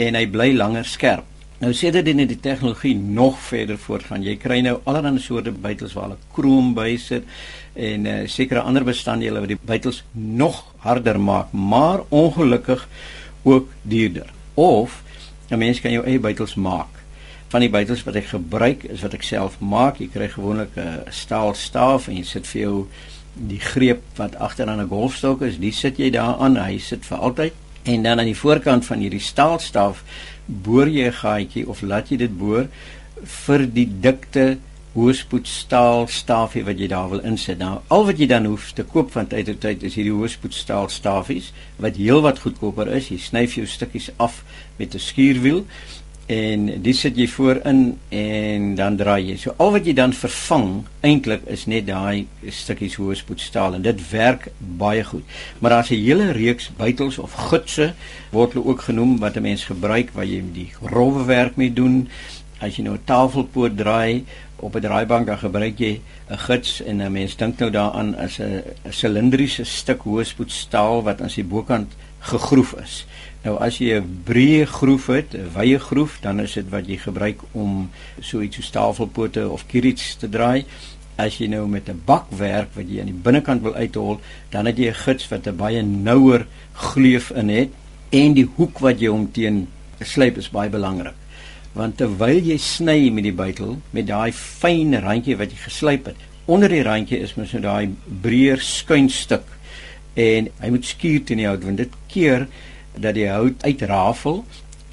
en 0.00 0.16
hy 0.16 0.24
bly 0.26 0.52
langer 0.56 0.88
skerp. 0.88 1.24
Nou 1.60 1.70
dit 1.72 2.08
in 2.10 2.26
die 2.26 2.40
tegnologie 2.40 2.94
nog 2.96 3.38
verder 3.38 3.78
voortgaan. 3.78 4.24
Jy 4.26 4.34
kry 4.42 4.58
nou 4.60 4.80
allerlei 4.84 5.20
soorte 5.22 5.52
buitels 5.52 5.94
waar 5.94 6.08
hulle 6.08 6.32
krom 6.34 6.72
by 6.74 6.96
sit 6.98 7.24
en 7.74 8.06
uh, 8.06 8.16
sekere 8.26 8.64
ander 8.66 8.84
bestanddele 8.84 9.40
wat 9.40 9.52
die 9.52 9.60
buitels 9.60 10.02
nog 10.12 10.64
harder 10.82 11.20
maak, 11.20 11.52
maar 11.52 12.02
ongelukkig 12.10 12.88
ook 13.44 13.70
duurder. 13.82 14.28
Of 14.54 15.02
'n 15.50 15.58
mens 15.58 15.80
kan 15.80 15.92
jou 15.92 16.04
eie 16.04 16.18
buitels 16.18 16.54
maak. 16.54 16.88
Van 17.48 17.60
die 17.60 17.70
buitels 17.70 18.02
wat 18.04 18.14
ek 18.14 18.26
gebruik 18.26 18.84
is 18.84 19.02
wat 19.02 19.14
ek 19.14 19.22
self 19.22 19.60
maak. 19.60 19.98
Jy 19.98 20.08
kry 20.08 20.28
gewoonlik 20.28 20.76
'n 20.76 21.04
staal 21.10 21.54
staaf 21.54 22.08
en 22.08 22.16
jy 22.16 22.24
sit 22.24 22.46
vir 22.46 22.60
jou 22.60 22.88
die 23.34 23.60
greep 23.60 24.02
wat 24.16 24.36
agter 24.36 24.68
aan 24.68 24.80
'n 24.80 24.88
golfstok 24.88 25.42
is, 25.42 25.58
die 25.58 25.72
sit 25.72 25.98
jy 25.98 26.10
daaraan. 26.10 26.56
Hy 26.56 26.78
sit 26.78 27.06
vir 27.06 27.18
altyd. 27.18 27.52
En 27.82 28.02
dan 28.02 28.18
aan 28.18 28.30
die 28.30 28.36
voorkant 28.36 28.84
van 28.84 28.98
hierdie 28.98 29.20
staalstaaf 29.20 30.04
boor 30.46 30.88
jy 30.88 31.06
'n 31.06 31.12
gaatjie 31.12 31.68
of 31.68 31.82
laat 31.82 32.08
jy 32.08 32.16
dit 32.16 32.38
boor 32.38 32.68
vir 33.24 33.66
die 33.66 33.88
dikte 34.00 34.58
hoëspoed 34.94 35.48
staal 35.50 36.06
stafie 36.06 36.62
wat 36.64 36.78
jy 36.78 36.86
daar 36.86 37.08
wil 37.10 37.22
insit. 37.26 37.58
Nou 37.58 37.80
al 37.88 38.04
wat 38.06 38.18
jy 38.18 38.26
dan 38.26 38.44
hoef 38.44 38.72
te 38.72 38.84
koop 38.84 39.10
van 39.12 39.26
tyd 39.26 39.46
tot 39.46 39.60
tyd 39.60 39.82
is 39.82 39.94
hierdie 39.94 40.14
hoëspoed 40.14 40.54
staal 40.54 40.88
stafies 40.88 41.52
wat 41.82 41.96
heelwat 41.96 42.38
goedkoper 42.38 42.88
is. 42.88 43.10
Jy 43.10 43.18
snyf 43.18 43.56
jou 43.58 43.66
stukkies 43.66 44.10
af 44.16 44.44
met 44.78 44.94
'n 44.94 44.98
skuurwiel 44.98 45.64
en 46.26 46.66
dit 46.82 46.96
sit 46.96 47.18
jy 47.20 47.26
voorin 47.28 47.80
en 48.08 48.68
dan 48.78 48.96
draai 48.96 49.26
jy. 49.28 49.36
So 49.40 49.54
al 49.60 49.74
wat 49.74 49.88
jy 49.88 49.92
dan 49.96 50.14
vervang 50.16 50.68
eintlik 51.04 51.44
is 51.52 51.66
net 51.68 51.86
daai 51.90 52.24
stukkies 52.48 52.96
hoë 52.96 53.18
spoedstaal 53.20 53.76
en 53.76 53.84
dit 53.84 54.00
werk 54.10 54.48
baie 54.58 55.04
goed. 55.04 55.24
Maar 55.60 55.76
daar's 55.76 55.90
'n 55.90 56.00
hele 56.00 56.32
reeks 56.32 56.70
buitels 56.76 57.18
of 57.18 57.32
gutse 57.50 57.92
word 58.30 58.52
hulle 58.52 58.64
ook 58.64 58.80
genoem 58.80 59.18
wat 59.18 59.36
'n 59.36 59.42
mens 59.42 59.64
gebruik 59.64 60.10
waar 60.14 60.24
jy 60.24 60.42
die 60.52 60.72
rowwe 60.80 61.24
werk 61.24 61.56
mee 61.56 61.72
doen. 61.72 62.08
As 62.58 62.76
jy 62.76 62.82
nou 62.82 62.94
'n 62.94 63.04
tafelpoot 63.04 63.76
draai 63.76 64.24
op 64.56 64.74
'n 64.74 64.80
draaibank 64.80 65.26
dan 65.26 65.38
gebruik 65.38 65.78
jy 65.78 66.00
'n 66.30 66.38
guts 66.38 66.82
en 66.82 67.02
'n 67.02 67.12
mens 67.12 67.36
dink 67.36 67.58
nou 67.58 67.70
daaraan 67.70 68.16
as 68.16 68.38
'n 68.40 68.62
silindriese 68.90 69.64
stuk 69.64 70.00
hoë 70.02 70.24
spoedstaal 70.24 71.02
wat 71.02 71.20
aan 71.20 71.30
sy 71.30 71.44
bokant 71.44 71.92
gegroef 72.20 72.74
is. 72.82 73.06
Nou 73.44 73.58
as 73.60 73.76
jy 73.76 73.98
'n 74.00 74.22
breë 74.24 74.64
groef 74.64 75.06
het, 75.06 75.34
'n 75.34 75.52
wye 75.52 75.78
groef, 75.78 76.18
dan 76.20 76.40
is 76.40 76.54
dit 76.54 76.68
wat 76.70 76.86
jy 76.88 76.96
gebruik 76.96 77.40
om 77.52 77.90
so 78.20 78.40
iets 78.40 78.56
so 78.56 78.72
tafelpote 78.72 79.48
of 79.48 79.66
kirits 79.66 80.16
te 80.16 80.28
draai. 80.28 80.64
As 81.16 81.38
jy 81.38 81.46
nou 81.46 81.68
met 81.68 81.88
'n 81.88 82.02
bakwerk 82.06 82.68
wat 82.74 82.88
jy 82.88 83.00
aan 83.00 83.12
die 83.12 83.22
binnekant 83.22 83.62
wil 83.62 83.74
uithol, 83.74 84.20
dan 84.50 84.66
het 84.66 84.78
jy 84.78 84.88
'n 84.88 84.94
gids 84.94 85.28
wat 85.28 85.46
'n 85.46 85.56
baie 85.56 85.82
nouer 85.82 86.46
gleuf 86.72 87.30
in 87.30 87.48
het 87.48 87.68
en 88.10 88.32
die 88.32 88.48
hoek 88.56 88.78
wat 88.78 89.00
jy 89.00 89.08
hom 89.08 89.32
teen 89.32 89.68
slyp 90.00 90.38
is 90.38 90.50
baie 90.50 90.70
belangrik. 90.70 91.14
Want 91.72 91.96
terwyl 91.96 92.40
jy 92.40 92.56
sny 92.56 93.10
met 93.10 93.24
die 93.24 93.32
buitel 93.32 93.78
met 93.90 94.06
daai 94.06 94.32
fyn 94.32 94.94
randjie 94.94 95.36
wat 95.36 95.50
jy 95.50 95.56
geslyp 95.56 96.06
het, 96.06 96.16
onder 96.46 96.68
die 96.68 96.82
randjie 96.82 97.18
is 97.18 97.34
mos 97.34 97.52
nou 97.52 97.62
daai 97.62 97.90
breër 98.22 98.60
skuinstuk 98.60 99.44
en 100.14 100.48
hy 100.60 100.70
moet 100.70 100.84
skuur 100.84 101.24
teen 101.24 101.38
die 101.38 101.46
hout 101.46 101.64
want 101.64 101.76
dit 101.76 101.90
keer 102.08 102.46
dat 102.98 103.14
die 103.14 103.28
hout 103.28 103.64
uitrafel 103.64 104.44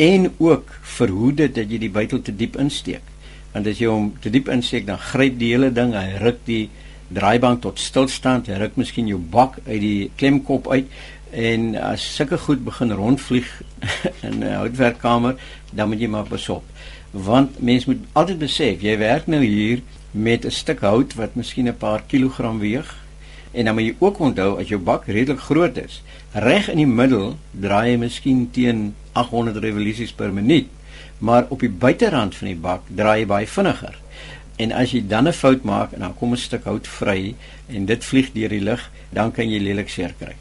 en 0.01 0.31
ook 0.37 0.71
verhoed 0.81 1.37
dit 1.37 1.55
dat 1.55 1.71
jy 1.71 1.77
die 1.77 1.93
buitel 1.93 2.21
te 2.21 2.35
diep 2.35 2.57
insteek. 2.61 3.03
Want 3.51 3.67
as 3.67 3.81
jy 3.81 3.89
hom 3.91 4.13
te 4.23 4.31
diep 4.33 4.49
insteek, 4.49 4.87
dan 4.87 4.99
gryp 5.11 5.37
die 5.39 5.51
hele 5.53 5.71
ding, 5.75 5.93
hy 5.93 6.17
ruk 6.21 6.39
die 6.47 6.69
draaibank 7.11 7.61
tot 7.65 7.79
stilstand, 7.79 8.47
hy 8.47 8.59
ruk 8.61 8.77
miskien 8.79 9.09
jou 9.11 9.19
bak 9.19 9.59
uit 9.67 9.81
die 9.83 10.11
klemkop 10.17 10.69
uit 10.71 10.87
en 11.31 11.75
as 11.79 12.03
sulke 12.15 12.39
goed 12.39 12.63
begin 12.65 12.91
rondvlieg 12.95 13.47
in 14.27 14.39
'n 14.43 14.55
houtwerkkamer, 14.55 15.35
dan 15.71 15.89
moet 15.89 15.99
jy 15.99 16.07
maar 16.07 16.27
besop. 16.27 16.63
Want 17.11 17.59
mens 17.59 17.85
moet 17.85 17.99
altyd 18.13 18.39
besef, 18.39 18.81
jy 18.81 18.97
werk 18.97 19.27
nou 19.27 19.43
hier 19.43 19.81
met 20.11 20.45
'n 20.45 20.51
stuk 20.51 20.79
hout 20.79 21.13
wat 21.15 21.35
miskien 21.35 21.67
'n 21.67 21.77
paar 21.77 22.03
kilogram 22.07 22.59
weeg 22.59 23.00
en 23.51 23.65
dan 23.65 23.75
moet 23.75 23.83
jy 23.83 23.95
ook 23.99 24.19
onthou 24.19 24.59
as 24.59 24.69
jou 24.71 24.79
bak 24.79 25.07
redelik 25.07 25.39
groot 25.39 25.77
is, 25.77 26.01
reg 26.33 26.69
in 26.71 26.77
die 26.77 26.87
middel 26.87 27.35
draai 27.51 27.91
hy 27.91 27.97
miskien 27.97 28.45
teen 28.55 28.93
800 29.13 29.59
revolusies 29.63 30.13
per 30.15 30.31
minuut, 30.33 30.69
maar 31.19 31.49
op 31.49 31.59
die 31.59 31.69
buiterand 31.69 32.35
van 32.35 32.47
die 32.47 32.61
bak 32.67 32.87
draai 32.87 33.21
hy 33.21 33.25
baie 33.29 33.47
vinniger. 33.47 33.97
En 34.61 34.71
as 34.71 34.93
jy 34.93 35.01
dan 35.07 35.27
'n 35.27 35.33
fout 35.33 35.63
maak 35.63 35.93
en 35.93 35.99
dan 35.99 36.15
kom 36.15 36.31
'n 36.33 36.37
stuk 36.37 36.63
hout 36.63 36.87
vry 36.87 37.35
en 37.67 37.85
dit 37.85 38.05
vlieg 38.05 38.31
deur 38.33 38.49
die 38.49 38.63
lug, 38.63 38.89
dan 39.09 39.31
kan 39.31 39.49
jy 39.49 39.59
lelik 39.59 39.89
seer 39.89 40.13
kry. 40.19 40.35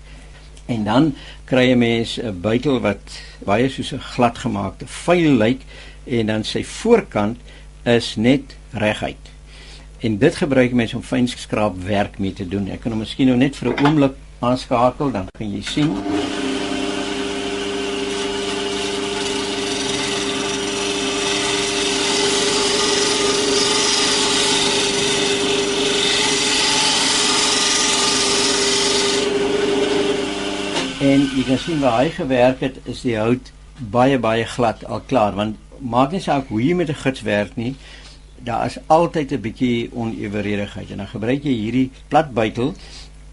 En 0.67 0.85
dan 0.85 1.15
kry 1.45 1.73
'n 1.73 1.79
mens 1.79 2.19
'n 2.19 2.41
buitel 2.41 2.81
wat 2.81 3.21
baie 3.45 3.69
soos 3.69 3.93
'n 3.93 3.99
gladgemaakte 3.99 4.87
vuil 4.87 5.39
lyk 5.39 5.61
en 6.05 6.27
dan 6.27 6.45
sy 6.45 6.65
voorkant 6.65 7.39
is 7.83 8.17
net 8.17 8.57
reguit. 8.73 9.31
En 10.01 10.19
dit 10.19 10.37
gebruik 10.37 10.73
mense 10.73 10.97
om 10.97 11.03
fyn 11.03 11.29
werk 11.85 12.19
mee 12.19 12.33
te 12.33 12.49
doen. 12.49 12.71
Ek 12.73 12.81
kan 12.81 12.93
hom 12.95 13.03
miskien 13.05 13.27
nou 13.29 13.37
net 13.37 13.57
vir 13.57 13.69
'n 13.69 13.85
oomblik 13.85 14.15
aanskakel 14.41 15.11
dan 15.13 15.27
kan 15.37 15.53
jy 15.53 15.61
sien. 15.63 15.93
En 31.01 31.21
jy 31.37 31.45
kan 31.45 31.59
sien 31.59 31.81
waar 31.81 31.99
hy 31.99 32.09
gewerk 32.09 32.61
is 32.85 33.01
die 33.01 33.17
hout 33.19 33.53
baie 33.91 34.19
baie 34.19 34.45
glad 34.45 34.85
al 34.85 35.01
klaar 35.01 35.35
want 35.35 35.57
maak 35.81 36.11
nie 36.13 36.21
saak 36.21 36.49
hoe 36.49 36.63
jy 36.63 36.75
met 36.75 36.89
'n 36.89 36.95
gids 36.95 37.23
werk 37.23 37.57
nie, 37.57 37.75
daar 38.45 38.67
is 38.67 38.79
altyd 38.87 39.33
'n 39.33 39.41
bietjie 39.41 39.91
oneweredigheid 39.93 40.91
en 40.91 40.97
dan 40.97 41.09
gebruik 41.09 41.45
jy 41.45 41.53
hierdie 41.53 41.91
plat 42.09 42.33
buitel 42.33 42.75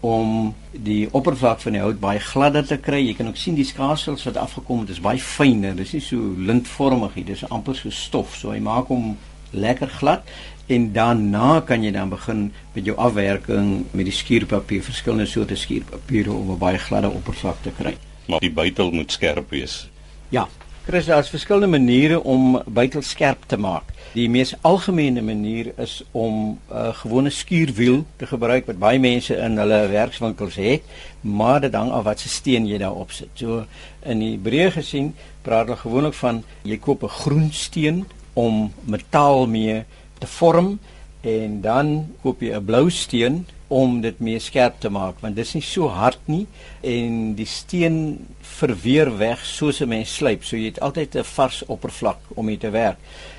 om 0.00 0.54
die 0.72 1.08
oppervlak 1.10 1.60
van 1.60 1.72
die 1.72 1.80
hout 1.80 2.00
baie 2.00 2.20
gladder 2.22 2.66
te 2.66 2.76
kry. 2.76 3.00
Jy 3.06 3.14
kan 3.14 3.28
ook 3.28 3.36
sien 3.36 3.54
die 3.54 3.64
skaarsels 3.64 4.24
wat 4.24 4.36
afgekom 4.36 4.80
het, 4.80 4.88
is 4.94 5.00
baie 5.00 5.18
fyner. 5.18 5.74
Dis 5.76 5.92
nie 5.92 6.02
so 6.04 6.34
lintvormig 6.38 7.14
nie, 7.14 7.24
dis 7.24 7.48
amper 7.48 7.74
so 7.74 7.90
stof. 7.90 8.36
So 8.36 8.50
hy 8.50 8.60
maak 8.62 8.92
hom 8.92 9.16
lekker 9.50 9.88
glad 9.88 10.22
en 10.68 10.92
daarna 10.92 11.60
kan 11.64 11.82
jy 11.82 11.90
dan 11.90 12.10
begin 12.12 12.52
met 12.74 12.84
jou 12.84 12.96
afwerking 12.96 13.86
met 13.90 14.04
die 14.04 14.14
skuurpapier, 14.14 14.82
verskillende 14.84 15.26
soorte 15.26 15.56
skuurpapiere 15.56 16.32
om 16.32 16.50
'n 16.50 16.58
baie 16.58 16.78
gladde 16.78 17.10
oppervlak 17.10 17.62
te 17.62 17.70
kry. 17.70 17.96
Maar 18.26 18.40
die 18.40 18.52
buitel 18.52 18.90
moet 18.90 19.12
skerp 19.12 19.50
wees. 19.50 19.88
Ja, 20.28 20.48
Chris, 20.84 21.06
daar 21.06 21.18
is 21.18 21.28
verskillende 21.28 21.78
maniere 21.78 22.22
om 22.22 22.62
buitel 22.66 23.02
skerp 23.02 23.42
te 23.46 23.56
maak. 23.56 23.82
Die 24.14 24.28
mees 24.32 24.54
algemene 24.64 25.20
manier 25.22 25.72
is 25.76 26.02
om 26.12 26.34
'n 26.48 26.58
uh, 26.72 26.94
gewone 26.94 27.30
skuurwiel 27.30 28.04
te 28.16 28.26
gebruik 28.26 28.66
wat 28.66 28.78
baie 28.78 28.98
mense 28.98 29.36
in 29.36 29.58
hulle 29.58 29.88
werkswinkels 29.88 30.56
het, 30.56 30.82
maar 31.20 31.60
dit 31.60 31.74
hang 31.74 31.90
af 31.90 32.04
wat 32.04 32.20
se 32.20 32.28
steen 32.28 32.66
jy 32.66 32.78
daarop 32.78 33.12
sit. 33.12 33.28
So 33.34 33.64
in 34.02 34.18
die 34.18 34.38
breë 34.38 34.70
gesien 34.70 35.14
praat 35.42 35.66
hulle 35.66 35.76
gewoonlik 35.76 36.14
van 36.14 36.44
jy 36.62 36.78
koop 36.78 37.02
'n 37.02 37.08
groen 37.08 37.52
steen 37.52 38.06
om 38.32 38.72
metaal 38.84 39.46
mee 39.46 39.84
te 40.18 40.26
vorm 40.26 40.78
en 41.20 41.60
dan 41.60 42.14
koop 42.22 42.40
jy 42.40 42.54
'n 42.54 42.64
blou 42.64 42.90
steen 42.90 43.46
om 43.68 44.00
dit 44.00 44.20
meer 44.20 44.40
skerp 44.40 44.80
te 44.80 44.88
maak 44.88 45.20
want 45.20 45.36
dit 45.36 45.44
is 45.44 45.54
nie 45.54 45.62
so 45.62 45.88
hard 45.88 46.20
nie 46.24 46.46
en 46.80 47.34
die 47.36 47.46
steen 47.46 48.26
verweer 48.40 49.10
weg 49.18 49.44
soos 49.44 49.80
'n 49.80 49.88
mens 49.88 50.14
slyp 50.14 50.44
so 50.44 50.56
jy 50.56 50.72
het 50.72 50.80
altyd 50.80 51.16
'n 51.16 51.24
vars 51.24 51.62
oppervlak 51.66 52.18
om 52.34 52.44
mee 52.44 52.56
te 52.56 52.70
werk 52.70 52.98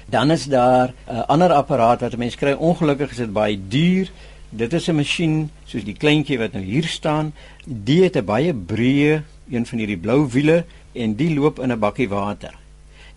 dan 0.09 0.31
is 0.31 0.45
daar 0.45 0.93
'n 1.07 1.25
ander 1.27 1.51
apparaat 1.51 2.01
wat 2.01 2.13
'n 2.13 2.17
mens 2.17 2.35
kry. 2.35 2.51
Ongelukkig 2.51 3.11
is 3.11 3.17
dit 3.17 3.33
baie 3.33 3.59
duur. 3.67 4.11
Dit 4.49 4.73
is 4.73 4.87
'n 4.87 4.95
masjien 4.95 5.51
soos 5.65 5.83
die 5.83 5.97
kleintjie 5.97 6.37
wat 6.37 6.51
nou 6.51 6.63
hier 6.63 6.87
staan. 6.87 7.33
Die 7.65 8.03
het 8.03 8.15
'n 8.15 8.25
baie 8.25 8.53
breë 8.53 9.23
een 9.49 9.65
van 9.65 9.77
hierdie 9.77 9.97
blou 9.97 10.29
wiele 10.29 10.65
en 10.91 11.15
die 11.15 11.33
loop 11.33 11.59
in 11.59 11.71
'n 11.71 11.79
bakkie 11.79 12.09
water. 12.09 12.53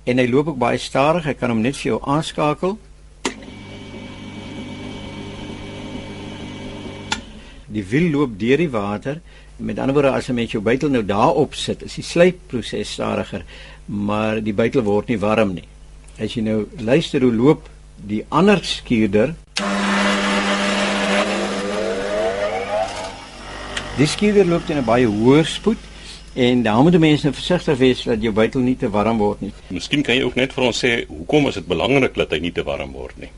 En 0.05 0.19
hy 0.19 0.29
loop 0.29 0.49
ook 0.49 0.59
baie 0.59 0.79
stadig. 0.79 1.27
Ek 1.27 1.39
kan 1.39 1.51
hom 1.51 1.61
net 1.61 1.77
vir 1.77 1.91
jou 1.91 2.01
aanskakel. 2.03 2.79
Die 7.67 7.85
wiel 7.85 8.11
loop 8.11 8.39
deur 8.39 8.57
die 8.57 8.71
water. 8.71 9.21
Met 9.57 9.79
ander 9.79 9.95
woorde 9.95 10.11
as 10.11 10.27
jy 10.27 10.35
met 10.35 10.51
jou 10.51 10.63
buitel 10.63 10.89
nou 10.89 11.05
daarop 11.05 11.55
sit, 11.55 11.83
is 11.83 11.95
die 11.95 12.05
slypproses 12.05 12.93
stadiger, 12.93 13.45
maar 13.87 14.43
die 14.43 14.55
buitel 14.55 14.83
word 14.83 15.09
nie 15.09 15.19
warm 15.19 15.55
nie. 15.55 15.72
As 16.21 16.35
jy 16.37 16.43
nou 16.45 16.67
luister 16.85 17.23
hoe 17.25 17.33
loop 17.33 17.69
die 17.97 18.25
ander 18.29 18.61
skuurder 18.65 19.33
Die 23.97 24.09
skuurder 24.09 24.49
loop 24.49 24.67
teen 24.67 24.79
'n 24.81 24.85
baie 24.85 25.07
hoë 25.07 25.45
spoed 25.47 25.79
en 26.35 26.63
daarom 26.63 26.85
moet 26.89 26.99
mense 26.99 27.25
nou 27.25 27.35
versigtig 27.35 27.79
wees 27.79 28.03
dat 28.05 28.23
jou 28.23 28.33
buitel 28.33 28.61
nie 28.61 28.77
te 28.77 28.91
warm 28.91 29.19
word 29.19 29.41
nie. 29.41 29.53
Miskien 29.69 30.03
kan 30.03 30.17
jy 30.17 30.25
ook 30.25 30.35
net 30.35 30.53
vir 30.53 30.65
ons 30.65 30.85
sê 30.85 31.07
hoekom 31.09 31.49
is 31.49 31.55
dit 31.55 31.67
belangrik 31.67 32.15
dat 32.15 32.31
hy 32.31 32.39
nie 32.39 32.53
te 32.53 32.63
warm 32.63 32.93
word 32.93 33.19
nie? 33.19 33.29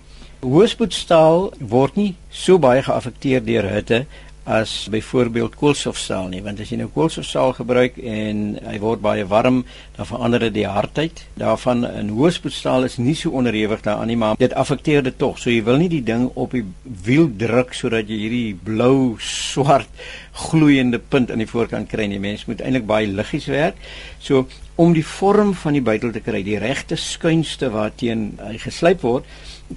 Hoëspoedstaal 0.40 1.52
word 1.58 1.96
nie 1.96 2.14
so 2.30 2.58
baie 2.58 2.82
geaffekteer 2.82 3.44
deur 3.44 3.68
hitte 3.68 4.06
as 4.44 4.88
byvoorbeeld 4.92 5.56
koolstofstaal 5.56 6.28
nie 6.28 6.42
want 6.44 6.60
as 6.60 6.70
jy 6.72 6.76
nou 6.80 6.90
koolstofstaal 6.92 7.54
gebruik 7.56 7.96
en 7.98 8.42
hy 8.60 8.76
word 8.82 9.00
baie 9.04 9.24
warm 9.28 9.62
dan 9.96 10.08
verander 10.08 10.44
dit 10.46 10.54
die 10.58 10.66
hardheid 10.68 11.24
daarvan. 11.40 11.84
In 11.88 12.12
hoëspoedstaal 12.12 12.84
is 12.84 12.98
nie 13.00 13.16
so 13.16 13.32
onderhewig 13.32 13.80
daaraan 13.86 14.12
nie 14.12 14.18
maar 14.20 14.36
dit 14.40 14.52
affekteer 14.52 15.02
dit 15.06 15.16
tog 15.18 15.38
so 15.40 15.50
jy 15.50 15.62
wil 15.64 15.80
nie 15.80 15.88
die 15.92 16.04
ding 16.04 16.28
op 16.34 16.52
die 16.56 16.64
wiel 16.84 17.30
druk 17.40 17.72
sodat 17.74 18.10
jy 18.10 18.20
hierdie 18.26 18.58
blou 18.66 19.16
swart 19.20 19.88
gloeiende 20.34 20.98
punt 20.98 21.30
aan 21.30 21.42
die 21.42 21.50
voorkant 21.50 21.88
kry 21.88 22.06
nie 22.10 22.18
mens 22.18 22.46
moet 22.48 22.60
eintlik 22.60 22.86
baie 22.86 23.06
liggies 23.06 23.46
werk 23.46 23.78
so 24.18 24.46
om 24.76 24.92
die 24.92 25.06
vorm 25.06 25.54
van 25.54 25.78
die 25.78 25.84
buitel 25.84 26.12
te 26.12 26.20
kry 26.20 26.42
die 26.42 26.58
regte 26.58 26.98
skuinste 26.98 27.70
waarteen 27.70 28.32
hy 28.42 28.58
geslyp 28.58 29.02
word 29.06 29.24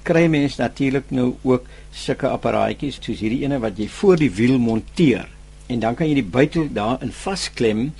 kry 0.04 0.28
mens 0.28 0.58
natuurlik 0.58 1.12
nou 1.14 1.36
ook 1.44 1.70
sulke 1.94 2.30
apparaatjies 2.30 3.00
soos 3.02 3.22
hierdie 3.22 3.44
ene 3.46 3.62
wat 3.64 3.78
jy 3.78 3.88
voor 4.00 4.18
die 4.18 4.34
wiel 4.34 4.58
monteer 4.58 5.28
en 5.68 5.80
dan 5.84 5.96
kan 5.96 6.10
jy 6.10 6.22
die 6.22 6.32
buitel 6.32 6.70
daarin 6.74 7.12
vasklem 7.12 7.92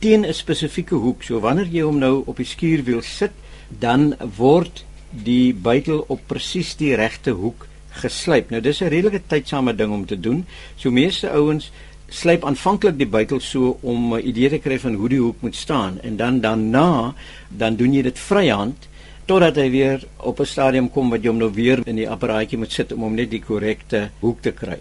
teen 0.00 0.24
'n 0.24 0.34
spesifieke 0.34 0.94
hoek. 0.94 1.22
So 1.22 1.40
wanneer 1.40 1.66
jy 1.66 1.82
hom 1.82 1.98
nou 1.98 2.22
op 2.26 2.36
die 2.36 2.46
skuurwiel 2.46 3.02
sit, 3.02 3.32
dan 3.68 4.14
word 4.36 4.84
die 5.10 5.54
buitel 5.54 6.04
op 6.08 6.20
presies 6.26 6.76
die 6.76 6.94
regte 6.94 7.30
hoek 7.30 7.66
geslyp. 7.90 8.50
Nou 8.50 8.60
dis 8.60 8.80
'n 8.80 8.88
redelike 8.88 9.22
tydsame 9.26 9.74
ding 9.74 9.92
om 9.92 10.06
te 10.06 10.20
doen. 10.20 10.46
So 10.76 10.90
meeste 10.90 11.30
ouens 11.30 11.70
slyp 12.10 12.44
aanvanklik 12.44 12.98
die 12.98 13.08
buitel 13.08 13.40
so 13.40 13.78
om 13.82 14.14
'n 14.14 14.26
idee 14.26 14.50
te 14.50 14.58
kry 14.58 14.78
van 14.78 14.94
hoe 14.94 15.08
die 15.08 15.20
hoek 15.20 15.42
moet 15.42 15.54
staan 15.54 16.00
en 16.02 16.16
dan 16.16 16.40
daarna 16.40 17.14
dan 17.48 17.76
doen 17.76 17.94
jy 17.94 18.02
dit 18.02 18.18
vryhand 18.18 18.88
totdat 19.26 19.56
hy 19.56 19.70
weer 19.70 20.04
op 20.16 20.40
'n 20.40 20.46
stadium 20.46 20.90
kom 20.90 21.10
wat 21.10 21.22
jy 21.22 21.28
hom 21.28 21.38
nou 21.38 21.52
weer 21.54 21.80
in 21.86 21.96
die 21.96 22.08
apparaatjie 22.08 22.58
moet 22.58 22.72
sit 22.72 22.92
om 22.92 23.00
hom 23.00 23.14
net 23.14 23.30
die 23.30 23.42
korrekte 23.42 24.10
hoek 24.20 24.42
te 24.42 24.52
kry. 24.52 24.78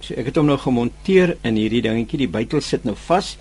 So 0.00 0.14
ek 0.14 0.26
het 0.26 0.36
hom 0.36 0.46
nou 0.46 0.58
gemonteer 0.58 1.36
in 1.42 1.56
hierdie 1.56 1.82
dingetjie, 1.82 2.18
die 2.18 2.28
buitel 2.28 2.60
sit 2.60 2.84
nou 2.84 2.94
vas 2.94 3.36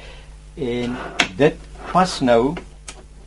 en 0.56 0.98
dit 1.38 1.56
pas 1.92 2.22
nou 2.22 2.56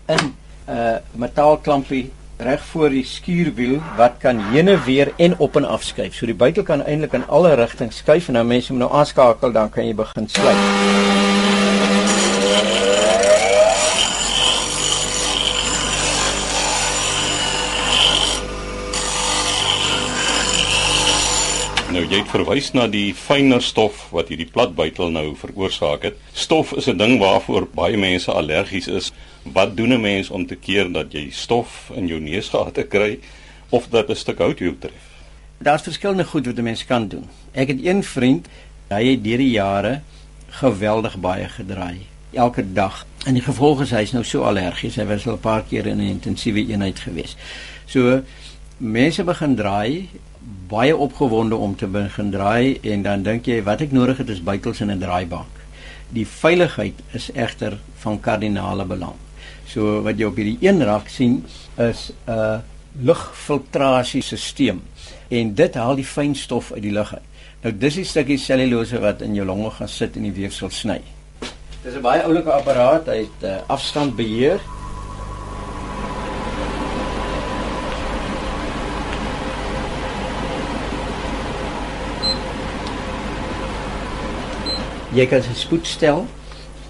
in 0.09 0.19
'n 0.19 0.35
uh, 0.69 0.97
metaalklampie 1.15 2.11
reg 2.41 2.63
voor 2.73 2.89
die 2.89 3.05
skuurwiel 3.05 3.81
wat 3.97 4.17
kan 4.23 4.41
heen 4.53 4.69
en 4.69 4.85
weer 4.85 5.13
en 5.17 5.39
op 5.39 5.57
en 5.57 5.65
af 5.65 5.85
skuif. 5.85 6.15
So 6.15 6.27
die 6.27 6.35
buitel 6.35 6.63
kan 6.63 6.85
eintlik 6.85 7.13
in 7.13 7.29
alle 7.29 7.55
rigtings 7.55 8.01
skuif 8.01 8.29
en 8.29 8.41
nou 8.41 8.47
mense 8.47 8.73
moet 8.73 8.87
nou 8.87 8.93
aanskakel 8.93 9.53
dan 9.53 9.71
kan 9.71 9.87
jy 9.87 9.95
begin 9.95 10.29
sluit. 10.29 12.30
Jy 22.11 22.19
het 22.25 22.31
verwys 22.33 22.73
na 22.75 22.89
die 22.91 23.13
fyner 23.15 23.63
stof 23.63 24.09
wat 24.11 24.33
hierdie 24.33 24.49
platbuitel 24.51 25.13
nou 25.15 25.29
veroorsaak 25.39 26.09
het. 26.09 26.17
Stof 26.35 26.73
is 26.75 26.89
'n 26.89 26.99
ding 26.99 27.21
waarvoor 27.21 27.69
baie 27.71 27.97
mense 27.97 28.33
allergies 28.33 28.89
is. 28.89 29.13
Wat 29.45 29.77
doen 29.77 29.93
'n 29.93 30.01
mens 30.01 30.31
om 30.31 30.47
te 30.47 30.57
keer 30.57 30.93
dat 30.93 31.13
jy 31.13 31.31
stof 31.31 31.91
in 31.95 32.09
jou 32.09 32.21
neusgate 32.21 32.83
kry 32.83 33.19
of 33.71 33.89
dat 33.91 34.11
'n 34.11 34.17
stuk 34.17 34.39
hout 34.39 34.59
jou 34.59 34.77
tref? 34.79 35.07
Daar's 35.59 35.83
verskillende 35.83 36.25
goed 36.25 36.47
wat 36.47 36.59
'n 36.59 36.63
mens 36.63 36.85
kan 36.85 37.09
doen. 37.09 37.29
Ek 37.53 37.69
het 37.69 37.85
een 37.85 38.03
vriend, 38.03 38.49
hy 38.89 39.11
het 39.11 39.25
deur 39.25 39.39
die 39.39 39.51
jare 39.51 40.01
geweldig 40.49 41.17
baie 41.17 41.49
gedraai 41.49 42.07
elke 42.33 42.73
dag. 42.73 43.07
En 43.27 43.35
die 43.35 43.43
gevolg 43.43 43.81
is 43.81 43.91
hy's 43.91 44.13
nou 44.13 44.25
so 44.25 44.43
allergies. 44.43 44.97
Hy 44.97 45.07
was 45.07 45.27
al 45.27 45.35
'n 45.35 45.41
paar 45.41 45.63
keer 45.63 45.87
in 45.87 45.99
'n 45.99 46.19
intensiewe 46.19 46.67
eenheid 46.67 46.99
gewees. 46.99 47.37
So 47.87 48.23
mense 48.77 49.25
begin 49.25 49.55
draai 49.55 50.09
baie 50.71 50.97
opgewonde 50.97 51.57
om 51.57 51.77
te 51.77 51.87
begin 51.87 52.31
draai 52.31 52.79
en 52.83 53.03
dan 53.03 53.23
dink 53.23 53.47
jy 53.47 53.63
wat 53.67 53.81
ek 53.81 53.93
nodig 53.93 54.21
het 54.23 54.29
is 54.29 54.43
buitels 54.43 54.81
in 54.81 54.91
'n 54.91 55.01
draaibank. 55.01 55.55
Die 56.09 56.27
veiligheid 56.27 56.95
is 57.13 57.31
egter 57.33 57.79
van 58.03 58.21
kardinale 58.21 58.85
belang. 58.85 59.15
So 59.67 60.03
wat 60.03 60.19
jy 60.19 60.25
op 60.25 60.37
hierdie 60.37 60.59
een 60.61 60.83
rak 60.85 61.09
sien 61.09 61.45
is 61.77 62.13
'n 62.27 62.63
lugfiltrasiesisteem 63.03 64.83
en 65.29 65.55
dit 65.55 65.75
haal 65.75 65.95
die 65.95 66.05
fyn 66.05 66.35
stof 66.35 66.73
uit 66.73 66.83
die 66.83 66.93
lug 66.93 67.15
uit. 67.15 67.29
Nou 67.63 67.73
dis 67.77 67.95
die 67.95 68.05
stukkie 68.05 68.39
selulose 68.39 68.99
wat 69.01 69.23
in 69.23 69.35
jou 69.35 69.47
longe 69.47 69.71
gaan 69.71 69.89
sit 69.89 70.17
en 70.17 70.23
die 70.23 70.33
weefsel 70.33 70.71
sny. 70.71 71.01
Dis 71.83 71.95
'n 71.95 72.03
baie 72.03 72.23
oulike 72.23 72.53
apparaat, 72.53 73.07
hy 73.07 73.17
het 73.17 73.45
uh, 73.45 73.57
afstand 73.67 74.17
beheer. 74.17 74.61
Jy 85.15 85.27
kan 85.27 85.43
sy 85.43 85.55
spoed 85.55 85.87
stel 85.87 86.27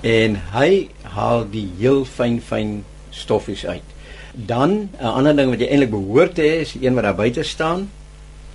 en 0.03 0.37
hy 0.53 0.89
haal 1.15 1.47
die 1.51 1.69
heel 1.79 2.05
fyn 2.05 2.41
fyn 2.41 2.85
stoffies 3.11 3.67
uit. 3.67 3.87
Dan 4.35 4.91
'n 5.01 5.05
ander 5.05 5.37
ding 5.37 5.51
wat 5.51 5.61
jy 5.61 5.69
eintlik 5.69 5.91
behoort 5.91 6.35
te 6.35 6.43
hê 6.43 6.61
is 6.61 6.75
een 6.75 6.95
wat 6.95 7.05
daar 7.05 7.15
buite 7.15 7.43
staan. 7.43 7.91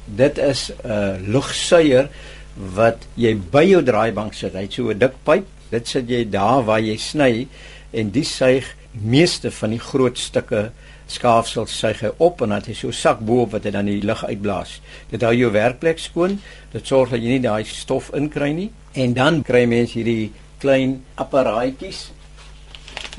Dit 0.06 0.38
is 0.38 0.72
'n 0.72 0.92
uh, 0.92 1.16
lugsuier 1.28 2.10
wat 2.56 2.98
jy 3.16 3.36
by 3.52 3.64
jou 3.64 3.84
draaibank 3.84 4.34
sit. 4.34 4.54
Hy 4.54 4.62
het 4.62 4.74
so 4.74 4.90
'n 4.90 5.00
dik 5.00 5.14
pyp 5.24 5.46
Dit 5.74 5.90
sit 5.90 6.10
jy 6.10 6.24
daar 6.30 6.64
waar 6.68 6.84
jy 6.84 6.96
sny 7.02 7.48
en 7.96 8.12
die 8.14 8.26
suig 8.28 8.68
meeste 8.96 9.50
van 9.52 9.74
die 9.74 9.82
groot 9.82 10.20
stukke 10.22 10.70
skaafsel 11.12 11.68
suig 11.70 12.02
hy 12.06 12.12
op 12.24 12.42
en 12.42 12.54
dan 12.54 12.62
het 12.62 12.70
hy 12.70 12.76
so 12.78 12.88
'n 12.88 13.00
sak 13.02 13.20
bo-op 13.20 13.52
wat 13.52 13.66
hy 13.66 13.72
dan 13.72 13.86
die 13.86 14.02
lug 14.02 14.24
uitblaas. 14.26 14.80
Dit 15.10 15.22
hou 15.22 15.34
jou 15.34 15.52
werkplek 15.52 16.00
skoon. 16.00 16.40
Dit 16.72 16.88
sorg 16.88 17.10
dat 17.10 17.20
jy 17.20 17.30
nie 17.36 17.42
daai 17.42 17.66
stof 17.66 18.12
inkry 18.14 18.52
nie. 18.52 18.72
En 18.96 19.14
dan 19.14 19.42
kry 19.44 19.66
mense 19.68 19.98
hierdie 19.98 20.32
klein 20.64 21.02
apparaatjies. 21.20 22.12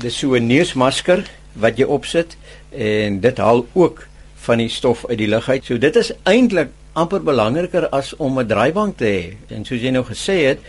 Dis 0.01 0.17
so 0.17 0.33
'n 0.33 0.47
neusmasker 0.47 1.21
wat 1.53 1.77
jy 1.77 1.85
opsit 1.85 2.37
en 2.71 3.19
dit 3.19 3.37
haal 3.37 3.65
ook 3.73 4.07
van 4.45 4.57
die 4.57 4.69
stof 4.69 5.05
uit 5.05 5.17
die 5.17 5.27
lug 5.27 5.49
uit. 5.49 5.65
So 5.65 5.77
dit 5.77 5.95
is 5.95 6.11
eintlik 6.23 6.69
amper 6.93 7.21
belangriker 7.21 7.89
as 7.89 8.15
om 8.15 8.39
'n 8.39 8.47
draaibank 8.47 8.97
te 8.97 9.05
hê. 9.05 9.53
En 9.53 9.65
soos 9.65 9.81
jy 9.81 9.89
nou 9.89 10.03
gesê 10.03 10.45
het, 10.49 10.59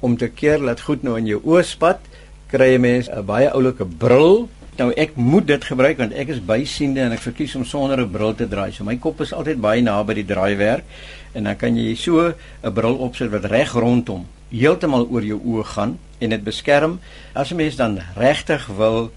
om 0.00 0.16
te 0.16 0.28
keer 0.28 0.58
dat 0.58 0.80
goed 0.80 1.02
nou 1.02 1.16
in 1.18 1.26
jou 1.26 1.40
oë 1.44 1.64
spat, 1.64 1.98
kry 2.46 2.72
jy 2.72 2.78
mens 2.78 3.08
'n 3.08 3.24
baie 3.24 3.50
oulike 3.50 3.84
bril. 3.84 4.48
Nou 4.76 4.92
ek 4.92 5.16
moet 5.16 5.46
dit 5.46 5.64
gebruik 5.64 5.98
want 5.98 6.12
ek 6.12 6.28
is 6.28 6.44
bysiende 6.44 7.00
en 7.00 7.12
ek 7.12 7.20
verkies 7.20 7.54
om 7.54 7.64
sonder 7.64 8.00
'n 8.00 8.10
bril 8.10 8.34
te 8.34 8.48
draai. 8.48 8.72
So 8.72 8.84
my 8.84 8.96
kop 8.96 9.20
is 9.20 9.32
altyd 9.32 9.60
baie 9.60 9.82
naby 9.82 10.14
die 10.14 10.24
draaiwerk 10.24 10.84
en 11.32 11.44
dan 11.44 11.56
kan 11.56 11.76
jy 11.76 11.94
so 11.94 12.34
'n 12.62 12.72
bril 12.72 12.96
opsit 12.96 13.30
wat 13.30 13.44
reg 13.44 13.72
rondom 13.72 14.26
heeltemal 14.50 15.06
oor 15.10 15.24
jou 15.24 15.40
oë 15.44 15.64
gaan 15.64 15.98
en 16.18 16.30
dit 16.30 16.44
beskerm. 16.44 17.00
As 17.32 17.50
'n 17.50 17.56
mens 17.56 17.76
dan 17.76 18.00
regtig 18.16 18.66
wil 18.66 19.10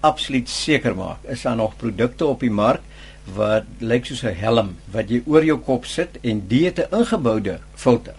absoluut 0.00 0.48
seker 0.48 0.94
maak, 0.94 1.18
is 1.24 1.42
daar 1.42 1.56
nog 1.56 1.76
produkte 1.76 2.26
op 2.26 2.40
die 2.40 2.50
mark 2.50 2.82
wat 3.34 3.64
lyk 3.78 4.04
soos 4.06 4.22
'n 4.22 4.34
helm 4.34 4.76
wat 4.92 5.10
jy 5.10 5.22
oor 5.26 5.44
jou 5.44 5.58
kop 5.58 5.84
sit 5.84 6.18
en 6.22 6.48
dit 6.48 6.78
'n 6.78 6.94
ingeboude 6.94 7.58
filter 7.74 8.14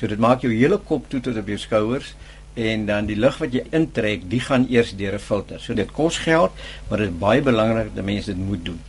So 0.00 0.08
dit 0.08 0.16
maak 0.16 0.40
jou 0.40 0.48
hele 0.48 0.78
kop 0.88 1.10
toe 1.12 1.18
tot 1.20 1.36
op 1.36 1.48
jou 1.50 1.58
skouers 1.60 2.14
en 2.56 2.86
dan 2.88 3.04
die 3.04 3.18
lug 3.20 3.36
wat 3.38 3.52
jy 3.52 3.66
intrek, 3.76 4.22
die 4.32 4.40
gaan 4.40 4.64
eers 4.72 4.94
deur 4.96 5.12
'n 5.14 5.20
filter. 5.20 5.60
So 5.60 5.74
dit 5.74 5.92
kos 5.92 6.16
geld, 6.24 6.52
maar 6.88 6.98
dit 6.98 7.08
is 7.08 7.18
baie 7.18 7.42
belangrik 7.42 7.94
dat 7.94 8.04
mense 8.04 8.32
dit 8.32 8.46
moet 8.46 8.64
doen. 8.64 8.80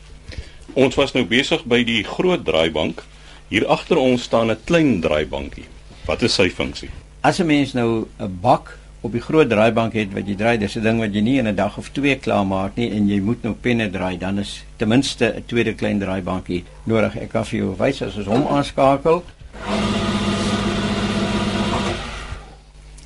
Ons 0.73 0.95
was 0.95 1.11
nou 1.11 1.25
besig 1.25 1.65
by 1.65 1.83
die 1.83 2.03
groot 2.03 2.45
draaibank. 2.45 3.03
Hier 3.49 3.67
agter 3.67 3.97
ons 3.97 4.23
staan 4.23 4.51
'n 4.51 4.63
klein 4.63 5.01
draaibankie. 5.01 5.67
Wat 6.05 6.21
is 6.21 6.33
sy 6.33 6.49
funksie? 6.49 6.89
As 7.23 7.39
'n 7.39 7.45
mens 7.45 7.73
nou 7.73 8.07
'n 8.19 8.37
bak 8.41 8.77
op 9.01 9.11
die 9.11 9.21
groot 9.21 9.49
draaibank 9.49 9.93
het 9.93 10.13
wat 10.13 10.27
jy 10.27 10.35
draai, 10.35 10.57
dis 10.57 10.75
'n 10.75 10.81
ding 10.81 10.99
wat 10.99 11.13
jy 11.13 11.21
nie 11.21 11.37
in 11.37 11.47
'n 11.47 11.55
dag 11.55 11.77
of 11.77 11.89
twee 11.89 12.15
klaar 12.15 12.45
maak 12.45 12.75
nie 12.75 12.89
en 12.89 13.07
jy 13.07 13.19
moet 13.19 13.43
nou 13.43 13.53
penne 13.53 13.89
draai, 13.89 14.17
dan 14.17 14.39
is 14.39 14.63
ten 14.77 14.87
minste 14.87 15.33
'n 15.37 15.43
tweede 15.45 15.73
klein 15.73 15.99
draaibankie 15.99 16.63
nodig. 16.83 17.17
Ek 17.17 17.29
kan 17.29 17.45
vir 17.45 17.59
jou 17.59 17.75
wys 17.77 18.01
as 18.01 18.17
ons 18.17 18.25
hom 18.25 18.47
aanskakel. 18.47 19.23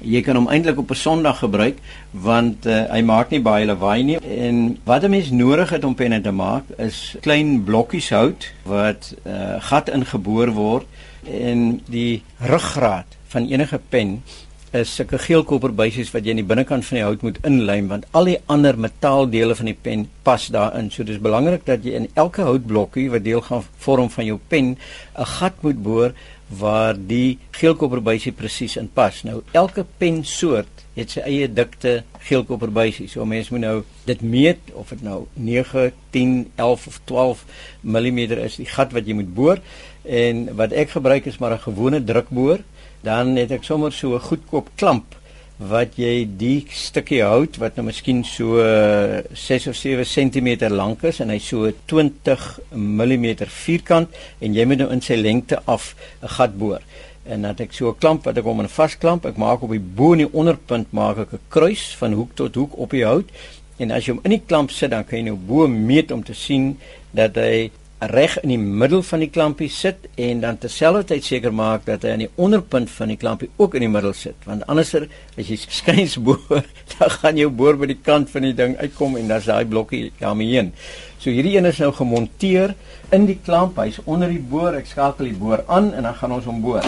jy 0.05 0.21
kan 0.21 0.37
hom 0.37 0.47
eintlik 0.51 0.77
op 0.77 0.91
'n 0.91 0.95
Sondag 0.95 1.39
gebruik 1.39 1.77
want 2.11 2.65
uh, 2.65 2.85
hy 2.91 3.01
maak 3.01 3.29
nie 3.29 3.41
baie 3.41 3.65
lawaai 3.65 4.03
nie 4.03 4.17
en 4.17 4.77
wat 4.85 5.03
'n 5.03 5.09
mens 5.09 5.29
nodig 5.29 5.69
het 5.69 5.83
om 5.83 5.95
penne 5.95 6.21
te 6.21 6.31
maak 6.31 6.63
is 6.77 7.15
klein 7.21 7.63
blokkies 7.63 8.09
hout 8.09 8.51
wat 8.63 9.15
uh, 9.25 9.57
gat 9.59 9.89
ingeboor 9.89 10.51
word 10.51 10.85
en 11.25 11.81
die 11.91 12.23
ruggraat 12.39 13.17
van 13.33 13.47
enige 13.49 13.79
pen 13.89 14.19
is 14.75 14.91
sulke 14.97 15.19
geelkoperbuisies 15.21 16.11
wat 16.11 16.25
jy 16.25 16.33
aan 16.33 16.41
die 16.41 16.47
binnekant 16.47 16.85
van 16.87 16.97
die 16.97 17.05
hout 17.05 17.23
moet 17.23 17.37
inlym 17.47 17.87
want 17.93 18.07
al 18.17 18.27
die 18.27 18.37
ander 18.51 18.75
metaaldele 18.75 19.55
van 19.55 19.69
die 19.69 19.77
pen 19.87 20.05
pas 20.27 20.47
daarin. 20.51 20.89
So 20.91 21.07
dis 21.07 21.21
belangrik 21.23 21.63
dat 21.67 21.85
jy 21.85 21.95
in 21.95 22.09
elke 22.19 22.43
houtblokkie 22.47 23.07
wat 23.13 23.23
deel 23.23 23.43
gaan 23.45 23.63
vorm 23.85 24.09
van 24.11 24.27
jou 24.27 24.39
pen 24.51 24.75
'n 24.75 25.29
gat 25.37 25.61
moet 25.63 25.81
boor 25.83 26.13
waar 26.59 26.93
die 26.93 27.39
geelkoperbuisie 27.57 28.31
presies 28.31 28.75
in 28.77 28.89
pas. 28.93 29.23
Nou 29.23 29.41
elke 29.51 29.85
pensoort 29.97 30.85
het 30.95 31.11
sy 31.11 31.19
eie 31.25 31.47
dikte 31.47 32.03
geelkoperbuisie. 32.27 33.07
So 33.07 33.25
mense 33.25 33.53
moet 33.53 33.61
nou 33.61 33.83
dit 34.05 34.21
meet 34.21 34.59
of 34.73 34.89
dit 34.89 35.01
nou 35.01 35.25
9, 35.33 35.91
10, 36.11 36.51
11 36.55 36.87
of 36.87 36.99
12 37.05 37.45
mm 37.81 38.19
is 38.45 38.55
die 38.55 38.69
gat 38.69 38.93
wat 38.93 39.07
jy 39.07 39.13
moet 39.13 39.33
boor 39.33 39.59
en 40.07 40.55
wat 40.55 40.71
ek 40.71 40.89
gebruik 40.89 41.25
is 41.25 41.37
maar 41.37 41.53
'n 41.53 41.67
gewone 41.67 42.03
drukboor. 42.03 42.59
Dan 43.01 43.35
het 43.35 43.51
ek 43.51 43.63
sommer 43.63 43.91
so 43.91 44.15
'n 44.15 44.19
goedkoop 44.19 44.69
klamp 44.75 45.15
wat 45.57 45.95
jy 45.95 46.27
die 46.37 46.65
stukkie 46.67 47.21
hout 47.23 47.55
wat 47.61 47.77
nou 47.77 47.85
miskien 47.87 48.23
so 48.27 48.59
6 49.31 49.67
of 49.67 49.75
7 49.75 50.03
cm 50.03 50.67
lank 50.69 51.03
is 51.03 51.21
en 51.23 51.29
hy 51.29 51.39
so 51.39 51.71
20 51.87 52.59
mm 52.75 53.47
vierkant 53.47 54.09
en 54.41 54.53
jy 54.53 54.65
moet 54.65 54.83
nou 54.83 54.89
in 54.91 55.01
sy 55.01 55.15
lengte 55.15 55.61
af 55.65 55.95
'n 56.21 56.27
gat 56.27 56.57
boor. 56.57 56.81
En 57.23 57.41
dan 57.41 57.51
het 57.51 57.61
ek 57.61 57.73
so 57.73 57.89
'n 57.89 57.97
klamp 57.97 58.25
wat 58.25 58.37
ek 58.37 58.43
hom 58.43 58.59
in 58.59 58.69
vasklamp, 58.69 59.25
ek 59.25 59.37
maak 59.37 59.63
op 59.63 59.71
die 59.71 59.79
bo 59.79 60.11
en 60.11 60.19
die 60.19 60.33
onderpunt 60.33 60.91
maak 60.91 61.17
ek 61.17 61.33
'n 61.33 61.39
kruis 61.47 61.95
van 61.95 62.13
hoek 62.13 62.35
tot 62.35 62.55
hoek 62.55 62.77
op 62.77 62.89
die 62.91 63.05
hout. 63.05 63.29
En 63.77 63.91
as 63.91 64.05
jy 64.05 64.13
hom 64.13 64.21
in 64.23 64.31
die 64.31 64.43
klamp 64.45 64.71
sit, 64.71 64.91
dan 64.91 65.05
kan 65.05 65.19
jy 65.19 65.25
nou 65.25 65.35
bo 65.35 65.67
meet 65.67 66.11
om 66.11 66.23
te 66.23 66.33
sien 66.33 66.77
dat 67.11 67.35
hy 67.35 67.71
reg 68.11 68.37
in 68.43 68.49
die 68.49 68.59
middel 68.59 69.01
van 69.03 69.19
die 69.23 69.29
klampie 69.29 69.69
sit 69.69 70.07
en 70.15 70.41
dan 70.43 70.57
terselfdertyd 70.57 71.23
seker 71.23 71.53
maak 71.53 71.85
dat 71.85 72.03
hy 72.03 72.13
aan 72.15 72.23
die 72.25 72.31
onderpunt 72.35 72.91
van 72.91 73.13
die 73.13 73.17
klampie 73.17 73.49
ook 73.57 73.75
in 73.75 73.85
die 73.85 73.91
middel 73.91 74.13
sit 74.13 74.47
want 74.49 74.65
anderser 74.71 75.07
as 75.37 75.49
jy 75.49 75.57
skuins 75.63 76.17
boor 76.17 76.61
dan 76.95 77.13
gaan 77.17 77.37
jou 77.37 77.49
boor 77.49 77.77
by 77.81 77.89
die 77.91 78.01
kant 78.03 78.29
van 78.33 78.47
die 78.47 78.55
ding 78.55 78.77
uitkom 78.81 79.17
en 79.19 79.27
dan's 79.31 79.49
daai 79.49 79.65
blokkie 79.65 80.11
daarmee 80.19 80.53
heen. 80.55 80.73
So 81.19 81.33
hierdie 81.33 81.55
een 81.57 81.65
is 81.65 81.79
nou 81.81 81.89
gemonteer 81.95 82.75
in 83.15 83.23
die 83.25 83.39
klamp, 83.45 83.79
hy's 83.81 83.97
onder 84.05 84.29
die 84.29 84.41
boor. 84.41 84.75
Ek 84.77 84.85
skakel 84.85 85.31
die 85.31 85.37
boor 85.39 85.63
aan 85.65 85.89
en 85.97 86.05
dan 86.05 86.13
gaan 86.19 86.35
ons 86.35 86.45
hom 86.45 86.59
boor. 86.61 86.85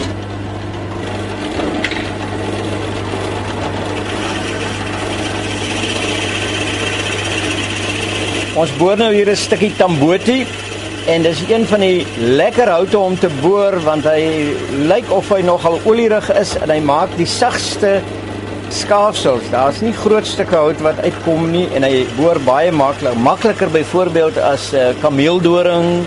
Ons 8.58 8.70
boor 8.78 8.96
nou 8.98 9.12
hier 9.14 9.30
'n 9.30 9.36
stukkie 9.36 9.74
tambotie 9.74 10.46
en 11.08 11.22
dis 11.24 11.40
een 11.48 11.64
van 11.66 11.80
die 11.80 12.06
lekker 12.36 12.68
houte 12.68 12.98
om 13.00 13.14
te 13.16 13.30
boor 13.40 13.78
want 13.80 14.04
hy 14.04 14.52
lyk 14.90 15.08
of 15.14 15.30
hy 15.32 15.40
nogal 15.46 15.78
olierig 15.88 16.28
is 16.36 16.52
en 16.60 16.68
hy 16.68 16.82
maak 16.84 17.14
die 17.16 17.28
sagste 17.28 17.94
skaafsels. 18.76 19.46
Daar's 19.48 19.80
nie 19.80 19.94
groot 19.96 20.28
stukke 20.28 20.58
hout 20.58 20.82
wat 20.84 21.00
uitkom 21.00 21.48
nie 21.54 21.64
en 21.72 21.86
hy 21.86 22.04
boor 22.18 22.36
baie 22.44 22.72
maklik, 22.76 23.16
makliker 23.24 23.72
byvoorbeeld 23.72 24.36
as 24.36 24.68
'n 24.72 24.76
uh, 24.76 25.00
kameeldoring 25.00 26.04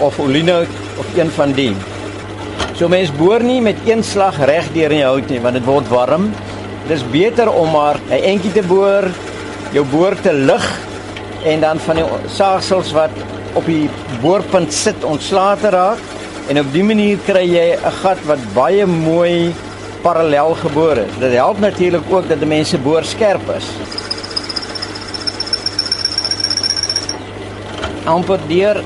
of 0.00 0.18
olienout 0.18 0.72
of 0.96 1.06
een 1.16 1.30
van 1.36 1.52
die. 1.52 1.76
So 2.74 2.88
mens 2.88 3.12
boor 3.12 3.44
nie 3.44 3.60
met 3.60 3.76
een 3.84 4.02
slag 4.02 4.40
reg 4.40 4.72
deur 4.72 4.90
in 4.90 5.04
die 5.04 5.04
hout 5.04 5.28
nie 5.28 5.40
want 5.40 5.54
dit 5.54 5.64
word 5.64 5.88
warm. 5.88 6.32
Dis 6.88 7.04
beter 7.10 7.52
om 7.52 7.70
maar 7.70 8.00
'n 8.08 8.24
entjie 8.24 8.52
te 8.52 8.62
boor, 8.62 9.04
jou 9.72 9.84
boor 9.84 10.16
te 10.20 10.32
lig 10.32 10.89
en 11.44 11.60
dan 11.60 11.78
van 11.78 12.00
die 12.00 12.04
saagsels 12.28 12.92
wat 12.92 13.10
op 13.58 13.66
die 13.66 13.88
boorpunt 14.22 14.72
sit 14.72 15.04
ontslae 15.04 15.56
te 15.60 15.70
raak 15.74 15.98
en 16.50 16.60
op 16.60 16.72
dië 16.72 16.84
manier 16.84 17.18
kry 17.26 17.46
jy 17.46 17.66
'n 17.76 17.96
gat 18.02 18.20
wat 18.26 18.42
baie 18.54 18.86
mooi 18.86 19.54
parallel 20.02 20.54
geboor 20.54 20.96
is. 20.96 21.18
Dit 21.18 21.32
help 21.32 21.58
natuurlik 21.58 22.02
ook 22.10 22.28
dat 22.28 22.38
die 22.38 22.48
mense 22.48 22.78
boor 22.78 23.04
skerp 23.04 23.48
is. 23.56 23.66
amper 28.04 28.40
deur 28.48 28.82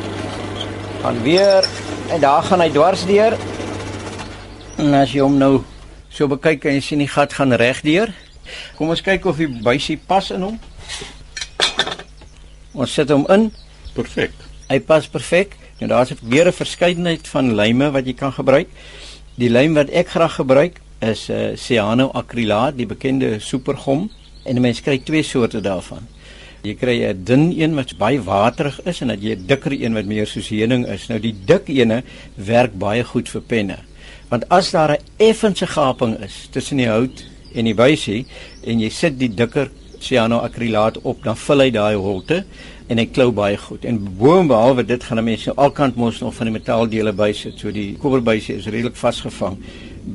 gaan 1.02 1.22
weer 1.22 1.64
en 2.10 2.20
daar 2.20 2.42
gaan 2.42 2.60
hy 2.60 2.70
dwars 2.70 3.06
deur. 3.06 3.36
En 4.76 4.94
as 4.94 5.12
jy 5.12 5.20
hom 5.20 5.38
nou 5.38 5.62
so 6.08 6.28
bekyk 6.28 6.60
kan 6.60 6.72
jy 6.72 6.80
sien 6.80 6.98
die 6.98 7.08
gat 7.08 7.32
gaan 7.32 7.52
reg 7.52 7.80
deur 7.80 8.12
Kom 8.76 8.90
ons 8.92 9.02
kyk 9.04 9.24
of 9.30 9.38
die 9.40 9.48
buisie 9.48 9.96
pas 9.96 10.30
in 10.34 10.42
hom. 10.44 10.58
Ons 12.74 12.92
sit 12.92 13.10
hom 13.14 13.26
in. 13.30 13.52
Perfek. 13.94 14.32
Hy 14.68 14.80
pas 14.82 15.06
perfek. 15.06 15.54
En 15.78 15.88
daar's 15.88 16.12
weer 16.22 16.46
'n 16.46 16.52
verskeidenheid 16.52 17.28
van 17.28 17.54
lyme 17.54 17.90
wat 17.90 18.06
jy 18.06 18.14
kan 18.14 18.32
gebruik. 18.32 18.68
Die 19.34 19.50
lym 19.50 19.74
wat 19.74 19.90
ek 19.90 20.08
graag 20.08 20.34
gebruik 20.34 20.80
is 21.00 21.28
'n 21.28 21.32
uh, 21.32 21.50
eh, 21.50 21.56
cyanoacrylaat, 21.56 22.76
die 22.76 22.86
bekende 22.86 23.38
supergom, 23.38 24.10
en 24.44 24.60
mense 24.60 24.82
kry 24.82 24.98
twee 24.98 25.22
soorte 25.22 25.60
daarvan. 25.60 26.06
Jy 26.62 26.74
kry 26.74 27.04
'n 27.04 27.24
dun 27.24 27.52
een 27.52 27.74
wat 27.74 27.96
baie 27.98 28.22
waterig 28.22 28.80
is 28.84 29.00
en 29.00 29.08
dan 29.08 29.20
jy 29.20 29.34
'n 29.34 29.46
dikker 29.46 29.72
een 29.72 29.94
wat 29.94 30.04
meer 30.04 30.26
soos 30.26 30.48
heuning 30.48 30.86
is. 30.86 31.08
Nou 31.08 31.20
die 31.20 31.34
dik 31.44 31.68
ene 31.68 32.02
werk 32.34 32.78
baie 32.78 33.04
goed 33.04 33.28
vir 33.28 33.40
penne. 33.40 33.78
Want 34.28 34.48
as 34.48 34.70
daar 34.70 34.92
'n 34.92 35.02
effense 35.16 35.66
gaping 35.66 36.18
is 36.20 36.48
tussen 36.50 36.76
die 36.76 36.88
hout 36.88 37.24
en 37.54 37.64
die 37.64 37.74
buisie 37.74 38.26
en 38.64 38.80
jy 38.80 38.88
sit 38.88 39.18
die 39.18 39.34
dikker 39.34 39.70
cyanoacrylaat 40.04 41.00
op, 41.02 41.22
dan 41.24 41.36
vul 41.36 41.64
hy 41.64 41.70
daai 41.74 41.94
holte 41.96 42.44
en 42.92 43.00
hy 43.00 43.06
klou 43.08 43.30
baie 43.32 43.56
goed. 43.60 43.84
En 43.88 44.00
boonbehalwe 44.18 44.84
dit 44.86 45.04
gaan 45.04 45.22
mense 45.24 45.48
nou 45.48 45.56
alkant 45.66 45.96
mos 45.96 46.20
nog 46.20 46.34
van 46.36 46.50
die 46.50 46.56
metaaldele 46.58 47.14
bysit. 47.16 47.56
So 47.60 47.72
die 47.72 47.94
koperbuisie 48.00 48.58
is 48.58 48.68
redelik 48.68 48.98
vasgevang 49.00 49.56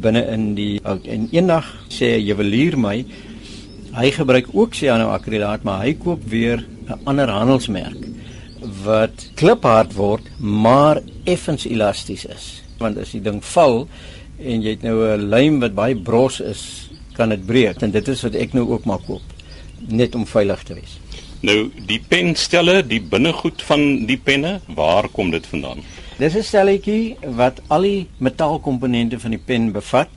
binne 0.04 0.22
in 0.34 0.54
die 0.58 0.78
hout. 0.86 1.08
En 1.10 1.28
eendag 1.34 1.66
sê 1.90 2.18
'n 2.18 2.26
juwelier 2.26 2.78
my 2.78 3.06
hy 3.94 4.12
gebruik 4.12 4.48
ook 4.54 4.74
cyanoacrylaat, 4.74 5.64
maar 5.64 5.82
hy 5.82 5.94
koop 5.94 6.22
weer 6.24 6.66
'n 6.88 7.00
ander 7.06 7.30
handelsmerk 7.30 8.06
wat 8.84 9.32
kliphard 9.36 9.94
word, 9.96 10.22
maar 10.38 11.02
effens 11.24 11.66
elasties 11.66 12.26
is. 12.26 12.62
Want 12.78 12.98
as 12.98 13.12
die 13.12 13.22
ding 13.22 13.44
val 13.44 13.88
en 14.38 14.62
jy 14.62 14.70
het 14.70 14.84
nou 14.84 15.18
'n 15.18 15.30
lym 15.30 15.60
wat 15.60 15.74
baie 15.74 15.96
bros 15.96 16.40
is, 16.40 16.90
kan 17.14 17.30
dit 17.30 17.46
breek 17.46 17.82
en 17.82 17.92
dit 17.92 18.08
is 18.08 18.22
wat 18.22 18.36
ek 18.36 18.54
nou 18.54 18.70
ook 18.70 18.86
maar 18.86 19.02
koop 19.08 19.39
net 19.88 20.16
om 20.16 20.26
veilig 20.26 20.64
te 20.64 20.74
wees. 20.74 21.00
Nou 21.42 21.70
die 21.88 22.02
penstelle, 22.08 22.82
die 22.84 23.00
binnegoed 23.02 23.62
van 23.64 24.06
die 24.06 24.18
penne, 24.18 24.60
waar 24.76 25.08
kom 25.08 25.32
dit 25.32 25.48
vandaan? 25.48 25.84
Dis 26.20 26.36
'n 26.36 26.44
stelletjie 26.44 27.18
wat 27.36 27.62
al 27.68 27.82
die 27.82 28.08
metaalkomponente 28.18 29.20
van 29.20 29.32
die 29.32 29.44
pen 29.46 29.72
bevat. 29.72 30.10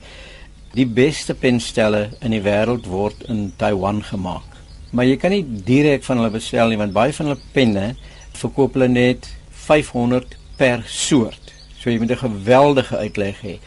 Die 0.73 0.85
beste 0.85 1.33
penstelle 1.33 2.09
in 2.19 2.31
die 2.31 2.41
wêreld 2.41 2.85
word 2.85 3.23
in 3.27 3.53
Taiwan 3.55 4.03
gemaak. 4.03 4.49
Maar 4.91 5.05
jy 5.05 5.15
kan 5.17 5.31
nie 5.31 5.45
direk 5.45 6.03
van 6.03 6.17
hulle 6.17 6.29
bestel 6.29 6.67
nie 6.67 6.77
want 6.77 6.93
baie 6.93 7.13
van 7.13 7.25
hulle 7.25 7.41
penne 7.53 7.95
verkoop 8.33 8.73
hulle 8.73 8.87
net 8.87 9.29
500 9.51 10.35
per 10.57 10.83
soort. 10.87 11.53
So 11.79 11.89
jy 11.89 11.99
moet 11.99 12.11
'n 12.11 12.17
geweldige 12.17 12.97
uitleg 12.97 13.41
hê. 13.41 13.59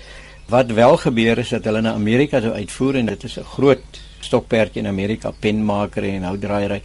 Wat 0.49 0.71
wel 0.71 0.97
gebeur 0.97 1.39
is 1.39 1.49
dat 1.49 1.65
hulle 1.65 1.81
na 1.81 1.93
Amerika 1.93 2.41
toe 2.41 2.53
uitvoer 2.53 2.95
en 2.97 3.07
dit 3.07 3.25
is 3.25 3.39
'n 3.39 3.45
groot 3.45 3.85
stokperdjie 4.27 4.83
in 4.83 4.91
Amerika, 4.91 5.33
penmaker 5.41 6.05
en 6.05 6.27
houtdraaiery 6.31 6.83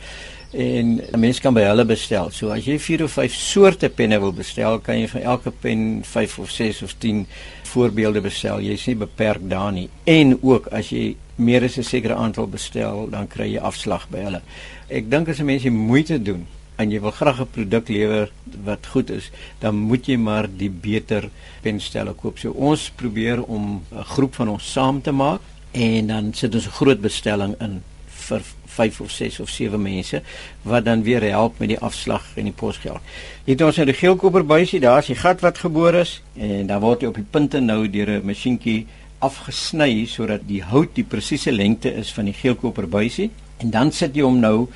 en 0.51 1.01
'n 1.11 1.19
mens 1.19 1.39
kan 1.39 1.53
by 1.53 1.61
hulle 1.61 1.85
bestel. 1.85 2.29
So 2.31 2.49
as 2.49 2.65
jy 2.65 2.79
4 2.79 3.03
of 3.03 3.11
5 3.11 3.33
soorte 3.33 3.89
penne 3.89 4.19
wil 4.19 4.33
bestel, 4.33 4.79
kan 4.79 4.99
jy 4.99 5.07
vir 5.07 5.21
elke 5.21 5.51
pen 5.51 6.03
5 6.03 6.39
of 6.39 6.51
6 6.51 6.81
of 6.81 6.93
10 6.99 7.25
voorbeelde 7.63 8.21
bestel. 8.21 8.61
Jy's 8.61 8.85
nie 8.85 8.95
beperk 8.95 9.49
daar 9.49 9.71
nie. 9.71 9.89
En 10.03 10.37
ook 10.41 10.67
as 10.67 10.89
jy 10.89 11.15
meer 11.35 11.63
as 11.63 11.77
'n 11.77 11.83
sekere 11.83 12.15
aantal 12.15 12.47
bestel, 12.47 13.09
dan 13.09 13.27
kry 13.27 13.53
jy 13.53 13.59
afslag 13.59 14.09
by 14.09 14.17
hulle. 14.17 14.41
Ek 14.89 15.09
dink 15.09 15.29
as 15.29 15.39
'n 15.39 15.45
mens 15.45 15.61
die 15.63 15.71
moeite 15.71 16.21
doen 16.21 16.47
en 16.77 16.91
jy 16.91 16.99
wil 16.99 17.11
graag 17.11 17.39
'n 17.39 17.47
produk 17.51 17.87
lewer 17.89 18.31
wat 18.63 18.87
goed 18.87 19.09
is, 19.09 19.31
dan 19.59 19.75
moet 19.75 20.05
jy 20.05 20.17
maar 20.17 20.47
die 20.47 20.69
beter 20.69 21.29
penstelle 21.61 22.13
koop. 22.13 22.39
So 22.39 22.51
ons 22.51 22.91
probeer 22.95 23.43
om 23.43 23.83
'n 23.91 24.03
groep 24.03 24.35
van 24.35 24.49
ons 24.49 24.71
saam 24.71 25.01
te 25.01 25.11
maak 25.11 25.41
en 25.71 26.07
dan 26.07 26.33
sit 26.33 26.55
ons 26.55 26.65
'n 26.65 26.77
groot 26.79 27.01
bestelling 27.01 27.55
in 27.59 27.81
vir 28.07 28.41
5 28.65 29.01
of 29.01 29.11
6 29.11 29.39
of 29.39 29.49
7 29.49 29.81
mense 29.81 30.21
wat 30.61 30.85
dan 30.85 31.03
weer 31.03 31.21
help 31.21 31.59
met 31.59 31.69
die 31.73 31.79
afslag 31.79 32.23
en 32.35 32.43
die 32.43 32.55
posgeld. 32.55 32.99
Hier 33.45 33.55
het 33.55 33.65
ons 33.65 33.75
nou 33.75 33.85
die 33.85 33.97
geelkoperbuisie, 33.99 34.79
daar 34.79 34.99
is 34.99 35.11
die 35.11 35.19
gat 35.19 35.41
wat 35.41 35.57
geboor 35.57 35.93
is 35.93 36.21
en 36.35 36.67
dan 36.67 36.81
word 36.83 37.01
hy 37.01 37.07
op 37.07 37.19
die 37.19 37.27
punte 37.29 37.59
nou 37.59 37.89
deur 37.89 38.09
'n 38.19 38.25
masjienkie 38.25 38.87
afgesny 39.19 40.05
sodat 40.05 40.47
die 40.47 40.63
hout 40.63 40.95
die 40.95 41.03
presiese 41.03 41.51
lengte 41.51 41.93
is 41.93 42.11
van 42.11 42.25
die 42.25 42.33
geelkoperbuisie 42.33 43.29
en 43.57 43.69
dan 43.69 43.91
sit 43.91 44.15
jy 44.15 44.23
hom 44.23 44.39
nou 44.39 44.67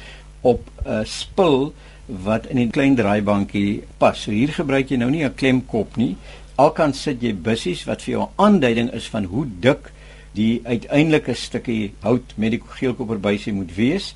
op 0.41 0.62
'n 0.86 1.05
spul 1.05 1.73
wat 2.05 2.45
in 2.45 2.60
'n 2.60 2.69
klein 2.69 2.95
draaibankie 2.95 3.84
pas. 3.97 4.21
So 4.21 4.31
hier 4.31 4.53
gebruik 4.53 4.89
jy 4.89 4.97
nou 4.97 5.10
nie 5.10 5.23
'n 5.23 5.34
klemkop 5.34 5.97
nie. 5.97 6.15
Alkant 6.55 6.95
sit 6.95 7.21
jy 7.21 7.34
bussies 7.34 7.84
wat 7.86 8.01
vir 8.01 8.12
jou 8.12 8.23
'n 8.23 8.34
aanduiding 8.36 8.91
is 8.93 9.08
van 9.08 9.23
hoe 9.23 9.45
dik 9.60 9.91
die 10.36 10.62
uiteindelike 10.65 11.34
stukkie 11.34 11.93
hout 12.04 12.34
met 12.38 12.56
die 12.56 12.62
geelkoperbuisie 12.80 13.54
moet 13.54 13.71
wees 13.76 14.13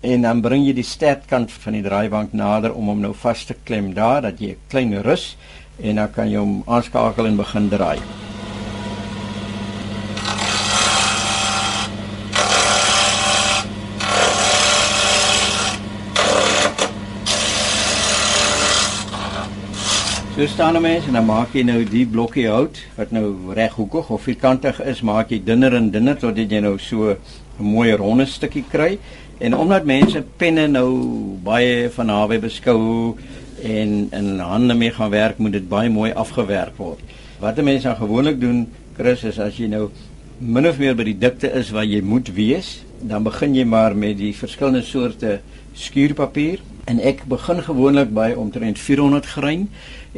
en 0.00 0.22
dan 0.22 0.42
bring 0.42 0.66
jy 0.66 0.74
die 0.78 0.86
sterkkant 0.86 1.52
van 1.64 1.78
die 1.78 1.82
draaibank 1.82 2.34
nader 2.36 2.74
om 2.74 2.90
hom 2.92 3.00
nou 3.02 3.14
vas 3.24 3.44
te 3.48 3.56
klem 3.64 3.92
daar 3.94 4.22
dat 4.22 4.40
jy 4.40 4.54
'n 4.54 4.68
klein 4.70 5.02
rus 5.02 5.36
en 5.82 5.96
dan 5.96 6.12
kan 6.12 6.30
jy 6.30 6.38
hom 6.38 6.62
aanskakel 6.66 7.26
en 7.26 7.36
begin 7.36 7.68
draai. 7.68 7.98
So 20.38 20.46
staan 20.46 20.76
'n 20.76 20.82
mens 20.82 21.06
en 21.06 21.12
dan 21.12 21.24
maak 21.24 21.52
jy 21.52 21.62
nou 21.62 21.84
die 21.84 22.06
blokkie 22.06 22.46
hout 22.46 22.78
wat 22.94 23.10
nou 23.10 23.52
reghoekig 23.54 24.10
of 24.10 24.22
vierkantig 24.22 24.80
is, 24.84 25.00
maak 25.02 25.30
jy 25.30 25.40
dunner 25.44 25.74
en 25.74 25.90
dunner 25.90 26.14
totdat 26.16 26.50
jy 26.50 26.60
nou 26.60 26.78
so 26.78 27.10
'n 27.10 27.16
mooi 27.62 27.90
ronde 27.92 28.26
stukkie 28.26 28.64
kry. 28.70 28.98
En 29.40 29.56
omdat 29.56 29.84
mense 29.84 30.22
penne 30.36 30.68
nou 30.68 30.94
baie 31.42 31.90
van 31.90 32.06
naby 32.06 32.38
beskou 32.38 33.16
en 33.62 34.08
in 34.12 34.38
hande 34.38 34.74
mee 34.74 34.90
gaan 34.90 35.10
werk, 35.10 35.38
moet 35.38 35.52
dit 35.52 35.68
baie 35.68 35.90
mooi 35.90 36.12
afgewerk 36.12 36.76
word. 36.76 37.00
Wat 37.40 37.58
'n 37.58 37.64
mens 37.64 37.82
dan 37.82 37.96
gewoonlik 37.96 38.40
doen, 38.40 38.68
Chris, 38.96 39.24
is 39.24 39.38
as 39.38 39.56
jy 39.56 39.66
nou 39.66 39.90
min 40.38 40.68
of 40.68 40.78
meer 40.78 40.94
by 40.94 41.04
die 41.04 41.18
dikte 41.18 41.52
is 41.52 41.70
waar 41.70 41.84
jy 41.84 42.00
moet 42.00 42.34
wees, 42.34 42.84
dan 43.00 43.22
begin 43.22 43.54
jy 43.54 43.64
maar 43.64 43.96
met 43.96 44.16
die 44.16 44.34
verskillende 44.34 44.82
soorte 44.82 45.40
skuurpapier 45.74 46.58
en 46.84 47.00
ek 47.00 47.26
begin 47.28 47.62
gewoonlik 47.62 48.12
by 48.14 48.32
omtrent 48.36 48.78
400 48.78 49.26
grein 49.26 49.68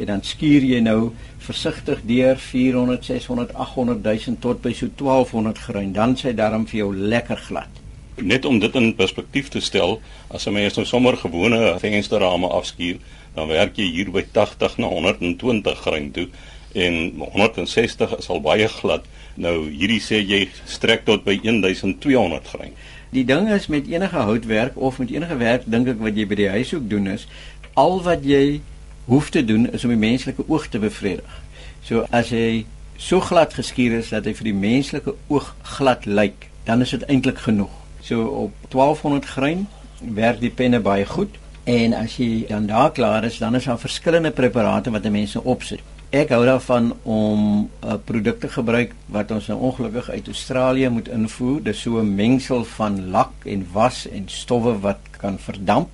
en 0.01 0.09
dan 0.09 0.23
skuur 0.25 0.65
jy 0.65 0.79
nou 0.83 1.11
versigtig 1.41 2.01
deur 2.09 2.39
400 2.39 3.05
600 3.05 3.53
800 3.53 4.03
000 4.03 4.39
tot 4.43 4.61
by 4.63 4.73
so 4.73 4.89
1200 4.97 5.61
grein 5.67 5.93
dan 5.93 6.15
sê 6.19 6.33
daarom 6.37 6.67
vir 6.69 6.83
jou 6.83 6.91
lekker 6.95 7.41
glad. 7.47 7.81
Net 8.21 8.45
om 8.45 8.59
dit 8.59 8.75
in 8.75 8.93
perspektief 8.95 9.49
te 9.49 9.61
stel 9.61 9.99
as 10.29 10.47
'n 10.47 10.53
mens 10.53 10.75
nou 10.75 10.85
sommer 10.85 11.17
gewone 11.17 11.79
vensterrame 11.79 12.47
afskuur 12.47 12.97
dan 13.35 13.47
werk 13.47 13.77
jy 13.77 13.87
hier 13.91 14.11
by 14.11 14.25
80 14.33 14.77
na 14.77 14.87
120 14.87 15.77
grein 15.85 16.11
toe 16.11 16.27
en 16.73 17.11
160 17.19 18.17
is 18.17 18.29
al 18.29 18.41
baie 18.41 18.67
glad. 18.67 19.03
Nou 19.35 19.69
hierdie 19.69 20.01
sê 20.01 20.19
jy 20.19 20.49
strek 20.65 21.05
tot 21.05 21.23
by 21.23 21.39
1200 21.43 22.47
grein 22.47 22.73
Die 23.11 23.25
ding 23.25 23.49
is 23.51 23.67
met 23.67 23.87
enige 23.87 24.15
houtwerk 24.15 24.77
of 24.77 24.97
met 24.97 25.09
enige 25.11 25.37
werk 25.37 25.63
dink 25.65 25.87
ek 25.87 25.97
wat 25.99 26.15
jy 26.15 26.25
by 26.27 26.35
die 26.39 26.49
huis 26.49 26.73
ook 26.73 26.85
doen 26.89 27.09
is 27.11 27.27
al 27.73 27.99
wat 28.03 28.23
jy 28.23 28.61
hoef 29.05 29.29
te 29.29 29.45
doen 29.45 29.69
is 29.71 29.83
om 29.83 29.89
die 29.89 29.99
menslike 29.99 30.43
oog 30.47 30.67
te 30.67 30.79
bevredig. 30.79 31.41
So 31.83 32.05
as 32.09 32.29
hy 32.29 32.65
so 32.97 33.19
glad 33.19 33.53
geskuur 33.53 33.97
is 33.97 34.09
dat 34.13 34.25
hy 34.25 34.33
vir 34.37 34.51
die 34.51 34.57
menslike 34.57 35.15
oog 35.27 35.53
glad 35.77 36.05
lyk, 36.05 36.49
dan 36.65 36.81
is 36.81 36.93
dit 36.93 37.05
eintlik 37.09 37.41
genoeg. 37.47 37.71
So 38.01 38.25
op 38.45 38.53
1200 38.69 39.25
grein 39.25 39.67
werk 40.01 40.41
die 40.41 40.53
penne 40.53 40.81
baie 40.81 41.05
goed 41.05 41.37
en 41.69 41.93
as 41.93 42.17
jy 42.17 42.45
dan 42.49 42.65
daar 42.69 42.91
klaar 42.91 43.25
is, 43.25 43.37
dan 43.37 43.55
is 43.55 43.67
daar 43.69 43.79
verskillende 43.79 44.31
preparate 44.31 44.93
wat 44.93 45.09
mense 45.09 45.43
opsit. 45.43 45.81
Ek 46.11 46.33
hou 46.35 46.41
daarvan 46.43 46.91
om 47.07 47.41
'n 47.59 47.69
uh, 47.87 47.95
produk 48.05 48.39
te 48.39 48.49
gebruik 48.49 48.91
wat 49.05 49.31
ons 49.31 49.47
nou 49.47 49.59
ongelukkig 49.59 50.09
uit 50.09 50.27
Australië 50.27 50.89
moet 50.89 51.07
invoer. 51.07 51.63
Dis 51.63 51.81
so 51.81 51.99
'n 51.99 52.15
mengsel 52.15 52.63
van 52.63 53.09
lak 53.09 53.31
en 53.45 53.67
was 53.71 54.07
en 54.09 54.23
stowwe 54.27 54.79
wat 54.79 54.99
kan 55.17 55.39
verdamp. 55.39 55.89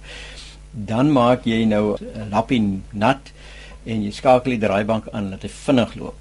Dan 0.85 1.11
maak 1.11 1.45
jy 1.45 1.65
nou 1.65 1.97
'n 1.97 2.29
lappie 2.29 2.81
nat 2.93 3.31
en 3.85 4.03
jy 4.03 4.11
skakel 4.11 4.51
die 4.51 4.67
draaibank 4.67 5.09
aan 5.11 5.31
dat 5.31 5.41
hy 5.41 5.49
vinnig 5.49 5.95
loop. 5.95 6.15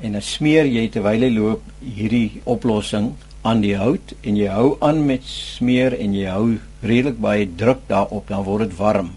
En 0.00 0.12
dan 0.12 0.22
smeer 0.22 0.66
jy 0.66 0.88
terwyl 0.88 1.20
hy 1.20 1.30
loop 1.30 1.62
hierdie 1.82 2.40
oplossing 2.44 3.14
aan 3.42 3.60
die 3.60 3.76
hout 3.76 4.14
en 4.22 4.36
jy 4.36 4.48
hou 4.48 4.76
aan 4.80 5.06
met 5.06 5.22
smeer 5.24 5.92
en 5.94 6.14
jy 6.14 6.26
hou 6.26 6.58
redelik 6.82 7.18
baie 7.20 7.46
druk 7.56 7.80
daarop 7.88 8.28
dan 8.28 8.44
word 8.44 8.68
dit 8.68 8.78
warm 8.78 9.10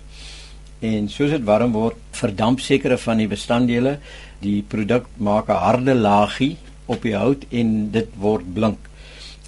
en 0.82 1.08
soos 1.14 1.32
dit 1.36 1.44
warm 1.46 1.76
word, 1.76 1.98
verdamp 2.18 2.62
sekere 2.62 2.98
van 3.02 3.22
die 3.22 3.30
bestanddele. 3.30 3.98
Die 4.42 4.62
produk 4.68 5.06
maak 5.18 5.50
'n 5.50 5.64
harde 5.66 5.94
laagie 5.94 6.58
op 6.88 7.04
die 7.04 7.16
hout 7.16 7.46
en 7.52 7.92
dit 7.92 8.10
word 8.18 8.54
blink. 8.54 8.80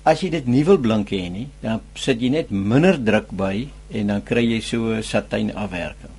As 0.05 0.21
jy 0.21 0.29
dit 0.29 0.47
nie 0.47 0.63
wil 0.63 0.77
blink 0.77 1.09
hê 1.09 1.29
nie, 1.31 1.47
dan 1.61 1.81
sit 1.95 2.21
jy 2.21 2.29
net 2.29 2.51
minder 2.51 2.97
druk 2.97 3.31
by 3.31 3.67
en 3.93 4.07
dan 4.07 4.23
kry 4.23 4.43
jy 4.43 4.61
so 4.61 4.93
'n 4.93 5.03
satijn 5.03 5.55
afwerking. 5.55 6.11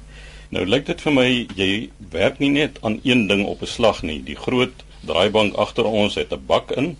Nou 0.50 0.66
lyk 0.66 0.86
dit 0.86 1.00
vir 1.00 1.12
my 1.12 1.28
jy 1.56 1.90
werk 2.10 2.38
nie 2.38 2.50
net 2.50 2.78
aan 2.82 3.00
een 3.02 3.26
ding 3.26 3.46
op 3.46 3.62
'n 3.62 3.66
slag 3.66 4.02
nie. 4.02 4.22
Die 4.22 4.36
groot 4.36 4.84
draaibank 5.06 5.54
agter 5.54 5.84
ons 5.84 6.14
het 6.14 6.32
'n 6.32 6.46
bak 6.46 6.70
in. 6.70 6.96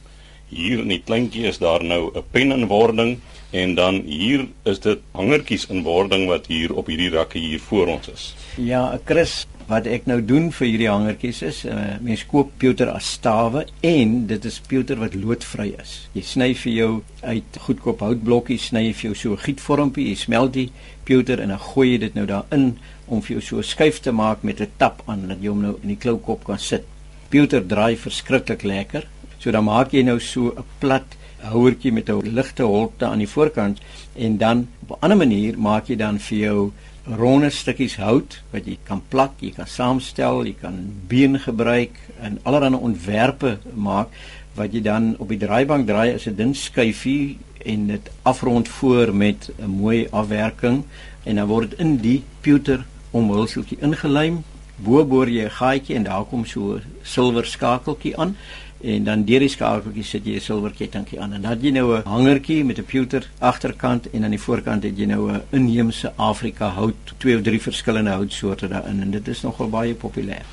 Hier 0.48 0.78
in 0.78 0.88
die 0.88 1.02
kleintjie 1.02 1.46
is 1.46 1.58
daar 1.58 1.84
nou 1.84 2.10
'n 2.14 2.22
pen 2.30 2.52
in 2.52 2.66
wording 2.66 3.20
en 3.50 3.74
dan 3.74 4.02
hier 4.06 4.46
is 4.64 4.80
dit 4.80 4.98
hangertjies 5.12 5.66
in 5.66 5.82
wording 5.82 6.26
wat 6.26 6.46
hier 6.46 6.74
op 6.74 6.86
hierdie 6.86 7.10
rakke 7.10 7.38
hier 7.38 7.60
voor 7.60 7.86
ons 7.86 8.08
is. 8.08 8.34
Ja, 8.56 9.00
Chris, 9.04 9.46
wat 9.68 9.86
ek 9.86 10.06
nou 10.06 10.18
doen 10.24 10.50
vir 10.52 10.66
hierdie 10.68 10.90
hangertjies 10.90 11.42
is, 11.42 11.60
uh, 11.64 11.96
mens 12.04 12.24
koop 12.28 12.52
pewter 12.60 12.90
as 12.92 13.14
stawe 13.16 13.64
en 13.80 14.14
dit 14.30 14.44
is 14.44 14.58
pewter 14.68 15.00
wat 15.00 15.16
loodvry 15.16 15.70
is. 15.80 15.94
Jy 16.14 16.22
sny 16.22 16.48
vir 16.54 16.72
jou 16.72 16.90
uit 17.22 17.58
goedkoop 17.66 18.04
houtblokkies, 18.04 18.68
sny 18.70 18.86
jy 18.88 18.92
vir 18.92 19.08
jou 19.10 19.14
so 19.14 19.32
'n 19.32 19.44
gietvormpie, 19.46 20.08
jy 20.08 20.16
smelt 20.16 20.52
die 20.52 20.70
pewter 21.04 21.40
en 21.40 21.48
dan 21.48 21.58
gooi 21.58 21.92
jy 21.92 21.98
dit 21.98 22.14
nou 22.14 22.26
daarin 22.26 22.76
om 23.06 23.22
vir 23.22 23.36
jou 23.36 23.42
so 23.42 23.56
'n 23.58 23.62
skuif 23.62 24.00
te 24.00 24.12
maak 24.12 24.42
met 24.42 24.60
'n 24.60 24.70
tap 24.78 25.02
aan 25.06 25.28
dat 25.28 25.38
jy 25.40 25.48
hom 25.48 25.62
nou 25.62 25.78
in 25.82 25.88
die 25.88 26.02
kloukop 26.04 26.44
kan 26.44 26.58
sit. 26.58 26.84
Pewter 27.30 27.66
draai 27.66 27.96
verskriklik 27.96 28.62
lekker. 28.62 29.06
So 29.38 29.50
dan 29.50 29.64
maak 29.64 29.92
jy 29.92 30.02
nou 30.02 30.18
so 30.20 30.52
'n 30.56 30.64
plat 30.78 31.16
houertjie 31.44 31.92
met 31.92 32.08
'n 32.08 32.34
ligte 32.34 32.62
holte 32.62 33.06
aan 33.06 33.18
die 33.18 33.28
voorkant 33.28 33.80
en 34.14 34.36
dan 34.36 34.68
op 34.82 34.90
'n 34.90 35.04
ander 35.04 35.16
manier 35.16 35.58
maak 35.58 35.88
jy 35.88 35.96
dan 35.96 36.18
vir 36.18 36.38
jou 36.38 36.72
ronde 37.04 37.50
stukkies 37.50 37.96
hout 38.00 38.38
wat 38.52 38.66
jy 38.66 38.78
kan 38.88 39.02
plak, 39.12 39.36
jy 39.40 39.52
kan 39.56 39.68
saamstel, 39.68 40.44
jy 40.48 40.54
kan 40.60 40.78
been 41.08 41.38
gebruik 41.38 41.98
en 42.20 42.38
allerlei 42.44 42.80
ontwerpe 42.80 43.58
maak 43.74 44.14
wat 44.56 44.72
jy 44.72 44.80
dan 44.86 45.12
op 45.18 45.28
die 45.28 45.40
draaibank 45.42 45.86
draai 45.86 46.14
as 46.14 46.26
'n 46.26 46.36
dun 46.36 46.54
skyfie 46.54 47.38
en 47.64 47.86
dit 47.86 48.10
afrond 48.22 48.68
voor 48.68 49.14
met 49.14 49.50
'n 49.58 49.70
mooi 49.70 50.08
afwerking 50.10 50.84
en 51.24 51.36
dan 51.36 51.46
word 51.46 51.70
dit 51.70 51.78
in 51.78 51.96
die 51.96 52.22
pewter 52.40 52.84
omhulseltjie 53.10 53.78
ingelym. 53.80 54.44
Bo 54.76 55.04
boor 55.04 55.28
jy 55.28 55.44
'n 55.44 55.50
gaatjie 55.50 55.96
en 55.96 56.04
daar 56.04 56.24
kom 56.24 56.44
so 56.46 56.74
'n 56.74 56.82
silwer 57.02 57.46
skakeltjie 57.46 58.16
aan 58.16 58.36
en 58.84 59.04
dan 59.04 59.22
deur 59.24 59.40
die 59.40 59.48
skakeltjie 59.48 60.04
sit 60.04 60.26
jy 60.28 60.34
'n 60.36 60.44
silwer 60.44 60.72
kettingkie 60.76 61.20
aan 61.20 61.32
en 61.32 61.42
dan 61.42 61.52
het 61.52 61.62
jy 61.62 61.70
nou 61.70 61.96
'n 61.96 62.02
hangertjie 62.04 62.64
met 62.64 62.78
'n 62.78 62.84
pewter 62.84 63.30
agterkant 63.38 64.10
en 64.10 64.24
aan 64.24 64.36
die 64.36 64.44
voorkant 64.46 64.82
het 64.82 64.98
jy 64.98 65.06
nou 65.06 65.32
'n 65.32 65.42
inheemse 65.50 66.12
Afrika 66.16 66.68
hout, 66.68 67.14
twee 67.18 67.36
of 67.36 67.42
drie 67.42 67.60
verskillende 67.60 68.10
houtsoorte 68.10 68.68
daarin 68.68 69.00
en 69.00 69.10
dit 69.10 69.28
is 69.28 69.42
nogal 69.42 69.68
baie 69.68 69.94
populêr. 69.94 70.44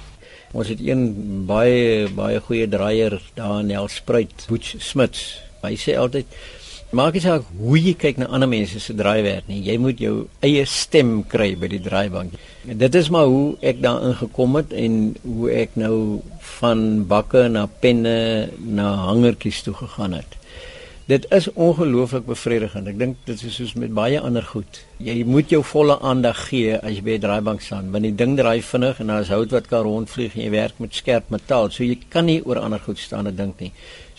Ons 0.54 0.68
het 0.68 0.80
een 0.80 1.46
baie 1.46 2.10
baie 2.10 2.40
goeie 2.40 2.68
draaier 2.68 3.22
daar 3.34 3.60
in 3.60 3.66
Nelspruit, 3.66 4.46
Butch 4.48 4.76
Smits. 4.78 5.42
Hy 5.62 5.76
sê 5.76 5.98
altyd 5.98 6.26
Maak 6.92 7.14
dit 7.16 7.24
saak 7.24 7.46
hoe 7.56 7.78
jy 7.80 7.94
kyk 7.96 8.18
na 8.20 8.26
ander 8.36 8.50
mense 8.52 8.80
se 8.84 8.92
draaiwerk 9.00 9.46
nie. 9.48 9.62
Jy 9.64 9.78
moet 9.80 10.02
jou 10.04 10.26
eie 10.44 10.66
stem 10.68 11.22
kry 11.32 11.54
by 11.56 11.70
die 11.72 11.80
draaibank. 11.80 12.36
En 12.68 12.82
dit 12.82 12.98
is 13.00 13.08
maar 13.16 13.30
hoe 13.32 13.56
ek 13.64 13.80
daarin 13.80 14.18
gekom 14.20 14.58
het 14.60 14.76
en 14.76 14.98
hoe 15.24 15.48
ek 15.56 15.78
nou 15.80 16.20
van 16.58 16.84
bakke 17.08 17.46
na 17.48 17.64
penne 17.80 18.18
na 18.60 18.92
hangertjies 19.06 19.64
toe 19.64 19.78
gegaan 19.80 20.20
het. 20.20 20.36
Dit 21.08 21.26
is 21.32 21.48
ongelooflik 21.56 22.28
bevredigend. 22.28 22.92
Ek 22.92 23.00
dink 23.00 23.24
dit 23.28 23.40
is 23.40 23.56
soos 23.56 23.72
met 23.80 23.96
baie 23.96 24.20
ander 24.20 24.44
goed. 24.52 24.84
Jy 25.00 25.24
moet 25.28 25.50
jou 25.52 25.64
volle 25.72 25.96
aandag 26.08 26.44
gee 26.52 26.76
as 26.76 27.00
jy 27.00 27.08
by 27.08 27.16
'n 27.16 27.24
draaibank 27.24 27.62
staan, 27.62 27.92
want 27.92 28.04
die 28.04 28.16
ding 28.16 28.38
draai 28.38 28.62
vinnig 28.62 29.00
en 29.00 29.08
daar 29.08 29.22
is 29.22 29.32
hout 29.32 29.52
wat 29.52 29.68
kan 29.68 29.84
rondvlieg 29.84 30.36
en 30.36 30.44
jy 30.44 30.52
werk 30.52 30.80
met 30.80 30.96
skerp 30.96 31.30
metaal, 31.30 31.72
so 31.72 31.84
jy 31.84 31.98
kan 32.10 32.26
nie 32.26 32.42
oor 32.46 32.60
ander 32.60 32.80
goed 32.80 33.00
staan 33.00 33.28
en 33.28 33.36
dink 33.36 33.60
nie. 33.60 33.72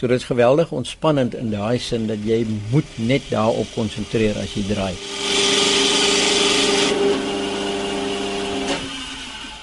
So 0.03 0.09
dit 0.11 0.19
is 0.19 0.25
geweldig 0.27 0.73
ontspannend 0.75 1.35
in 1.39 1.53
daai 1.53 1.79
sin 1.79 2.09
dat 2.11 2.25
jy 2.27 2.41
moet 2.73 2.89
net 2.99 3.29
daarop 3.31 3.69
konsentreer 3.71 4.35
as 4.35 4.51
jy 4.57 4.65
draai. 4.67 4.97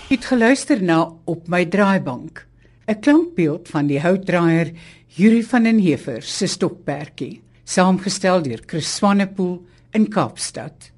Het 0.08 0.28
geluister 0.30 0.80
na 0.80 1.02
op 1.28 1.52
my 1.52 1.66
draaibank. 1.68 2.46
'n 2.88 3.00
Klankbeeld 3.04 3.68
van 3.68 3.92
die 3.92 4.00
houtdraaier 4.00 4.72
Yuri 5.08 5.44
van 5.44 5.64
den 5.64 5.80
Heever 5.84 6.22
se 6.22 6.48
stokperdjie, 6.48 7.42
saamgestel 7.66 8.42
deur 8.42 8.64
Chris 8.66 8.96
Swanepoel 8.96 9.60
in 9.92 10.08
Kaapstad. 10.08 10.92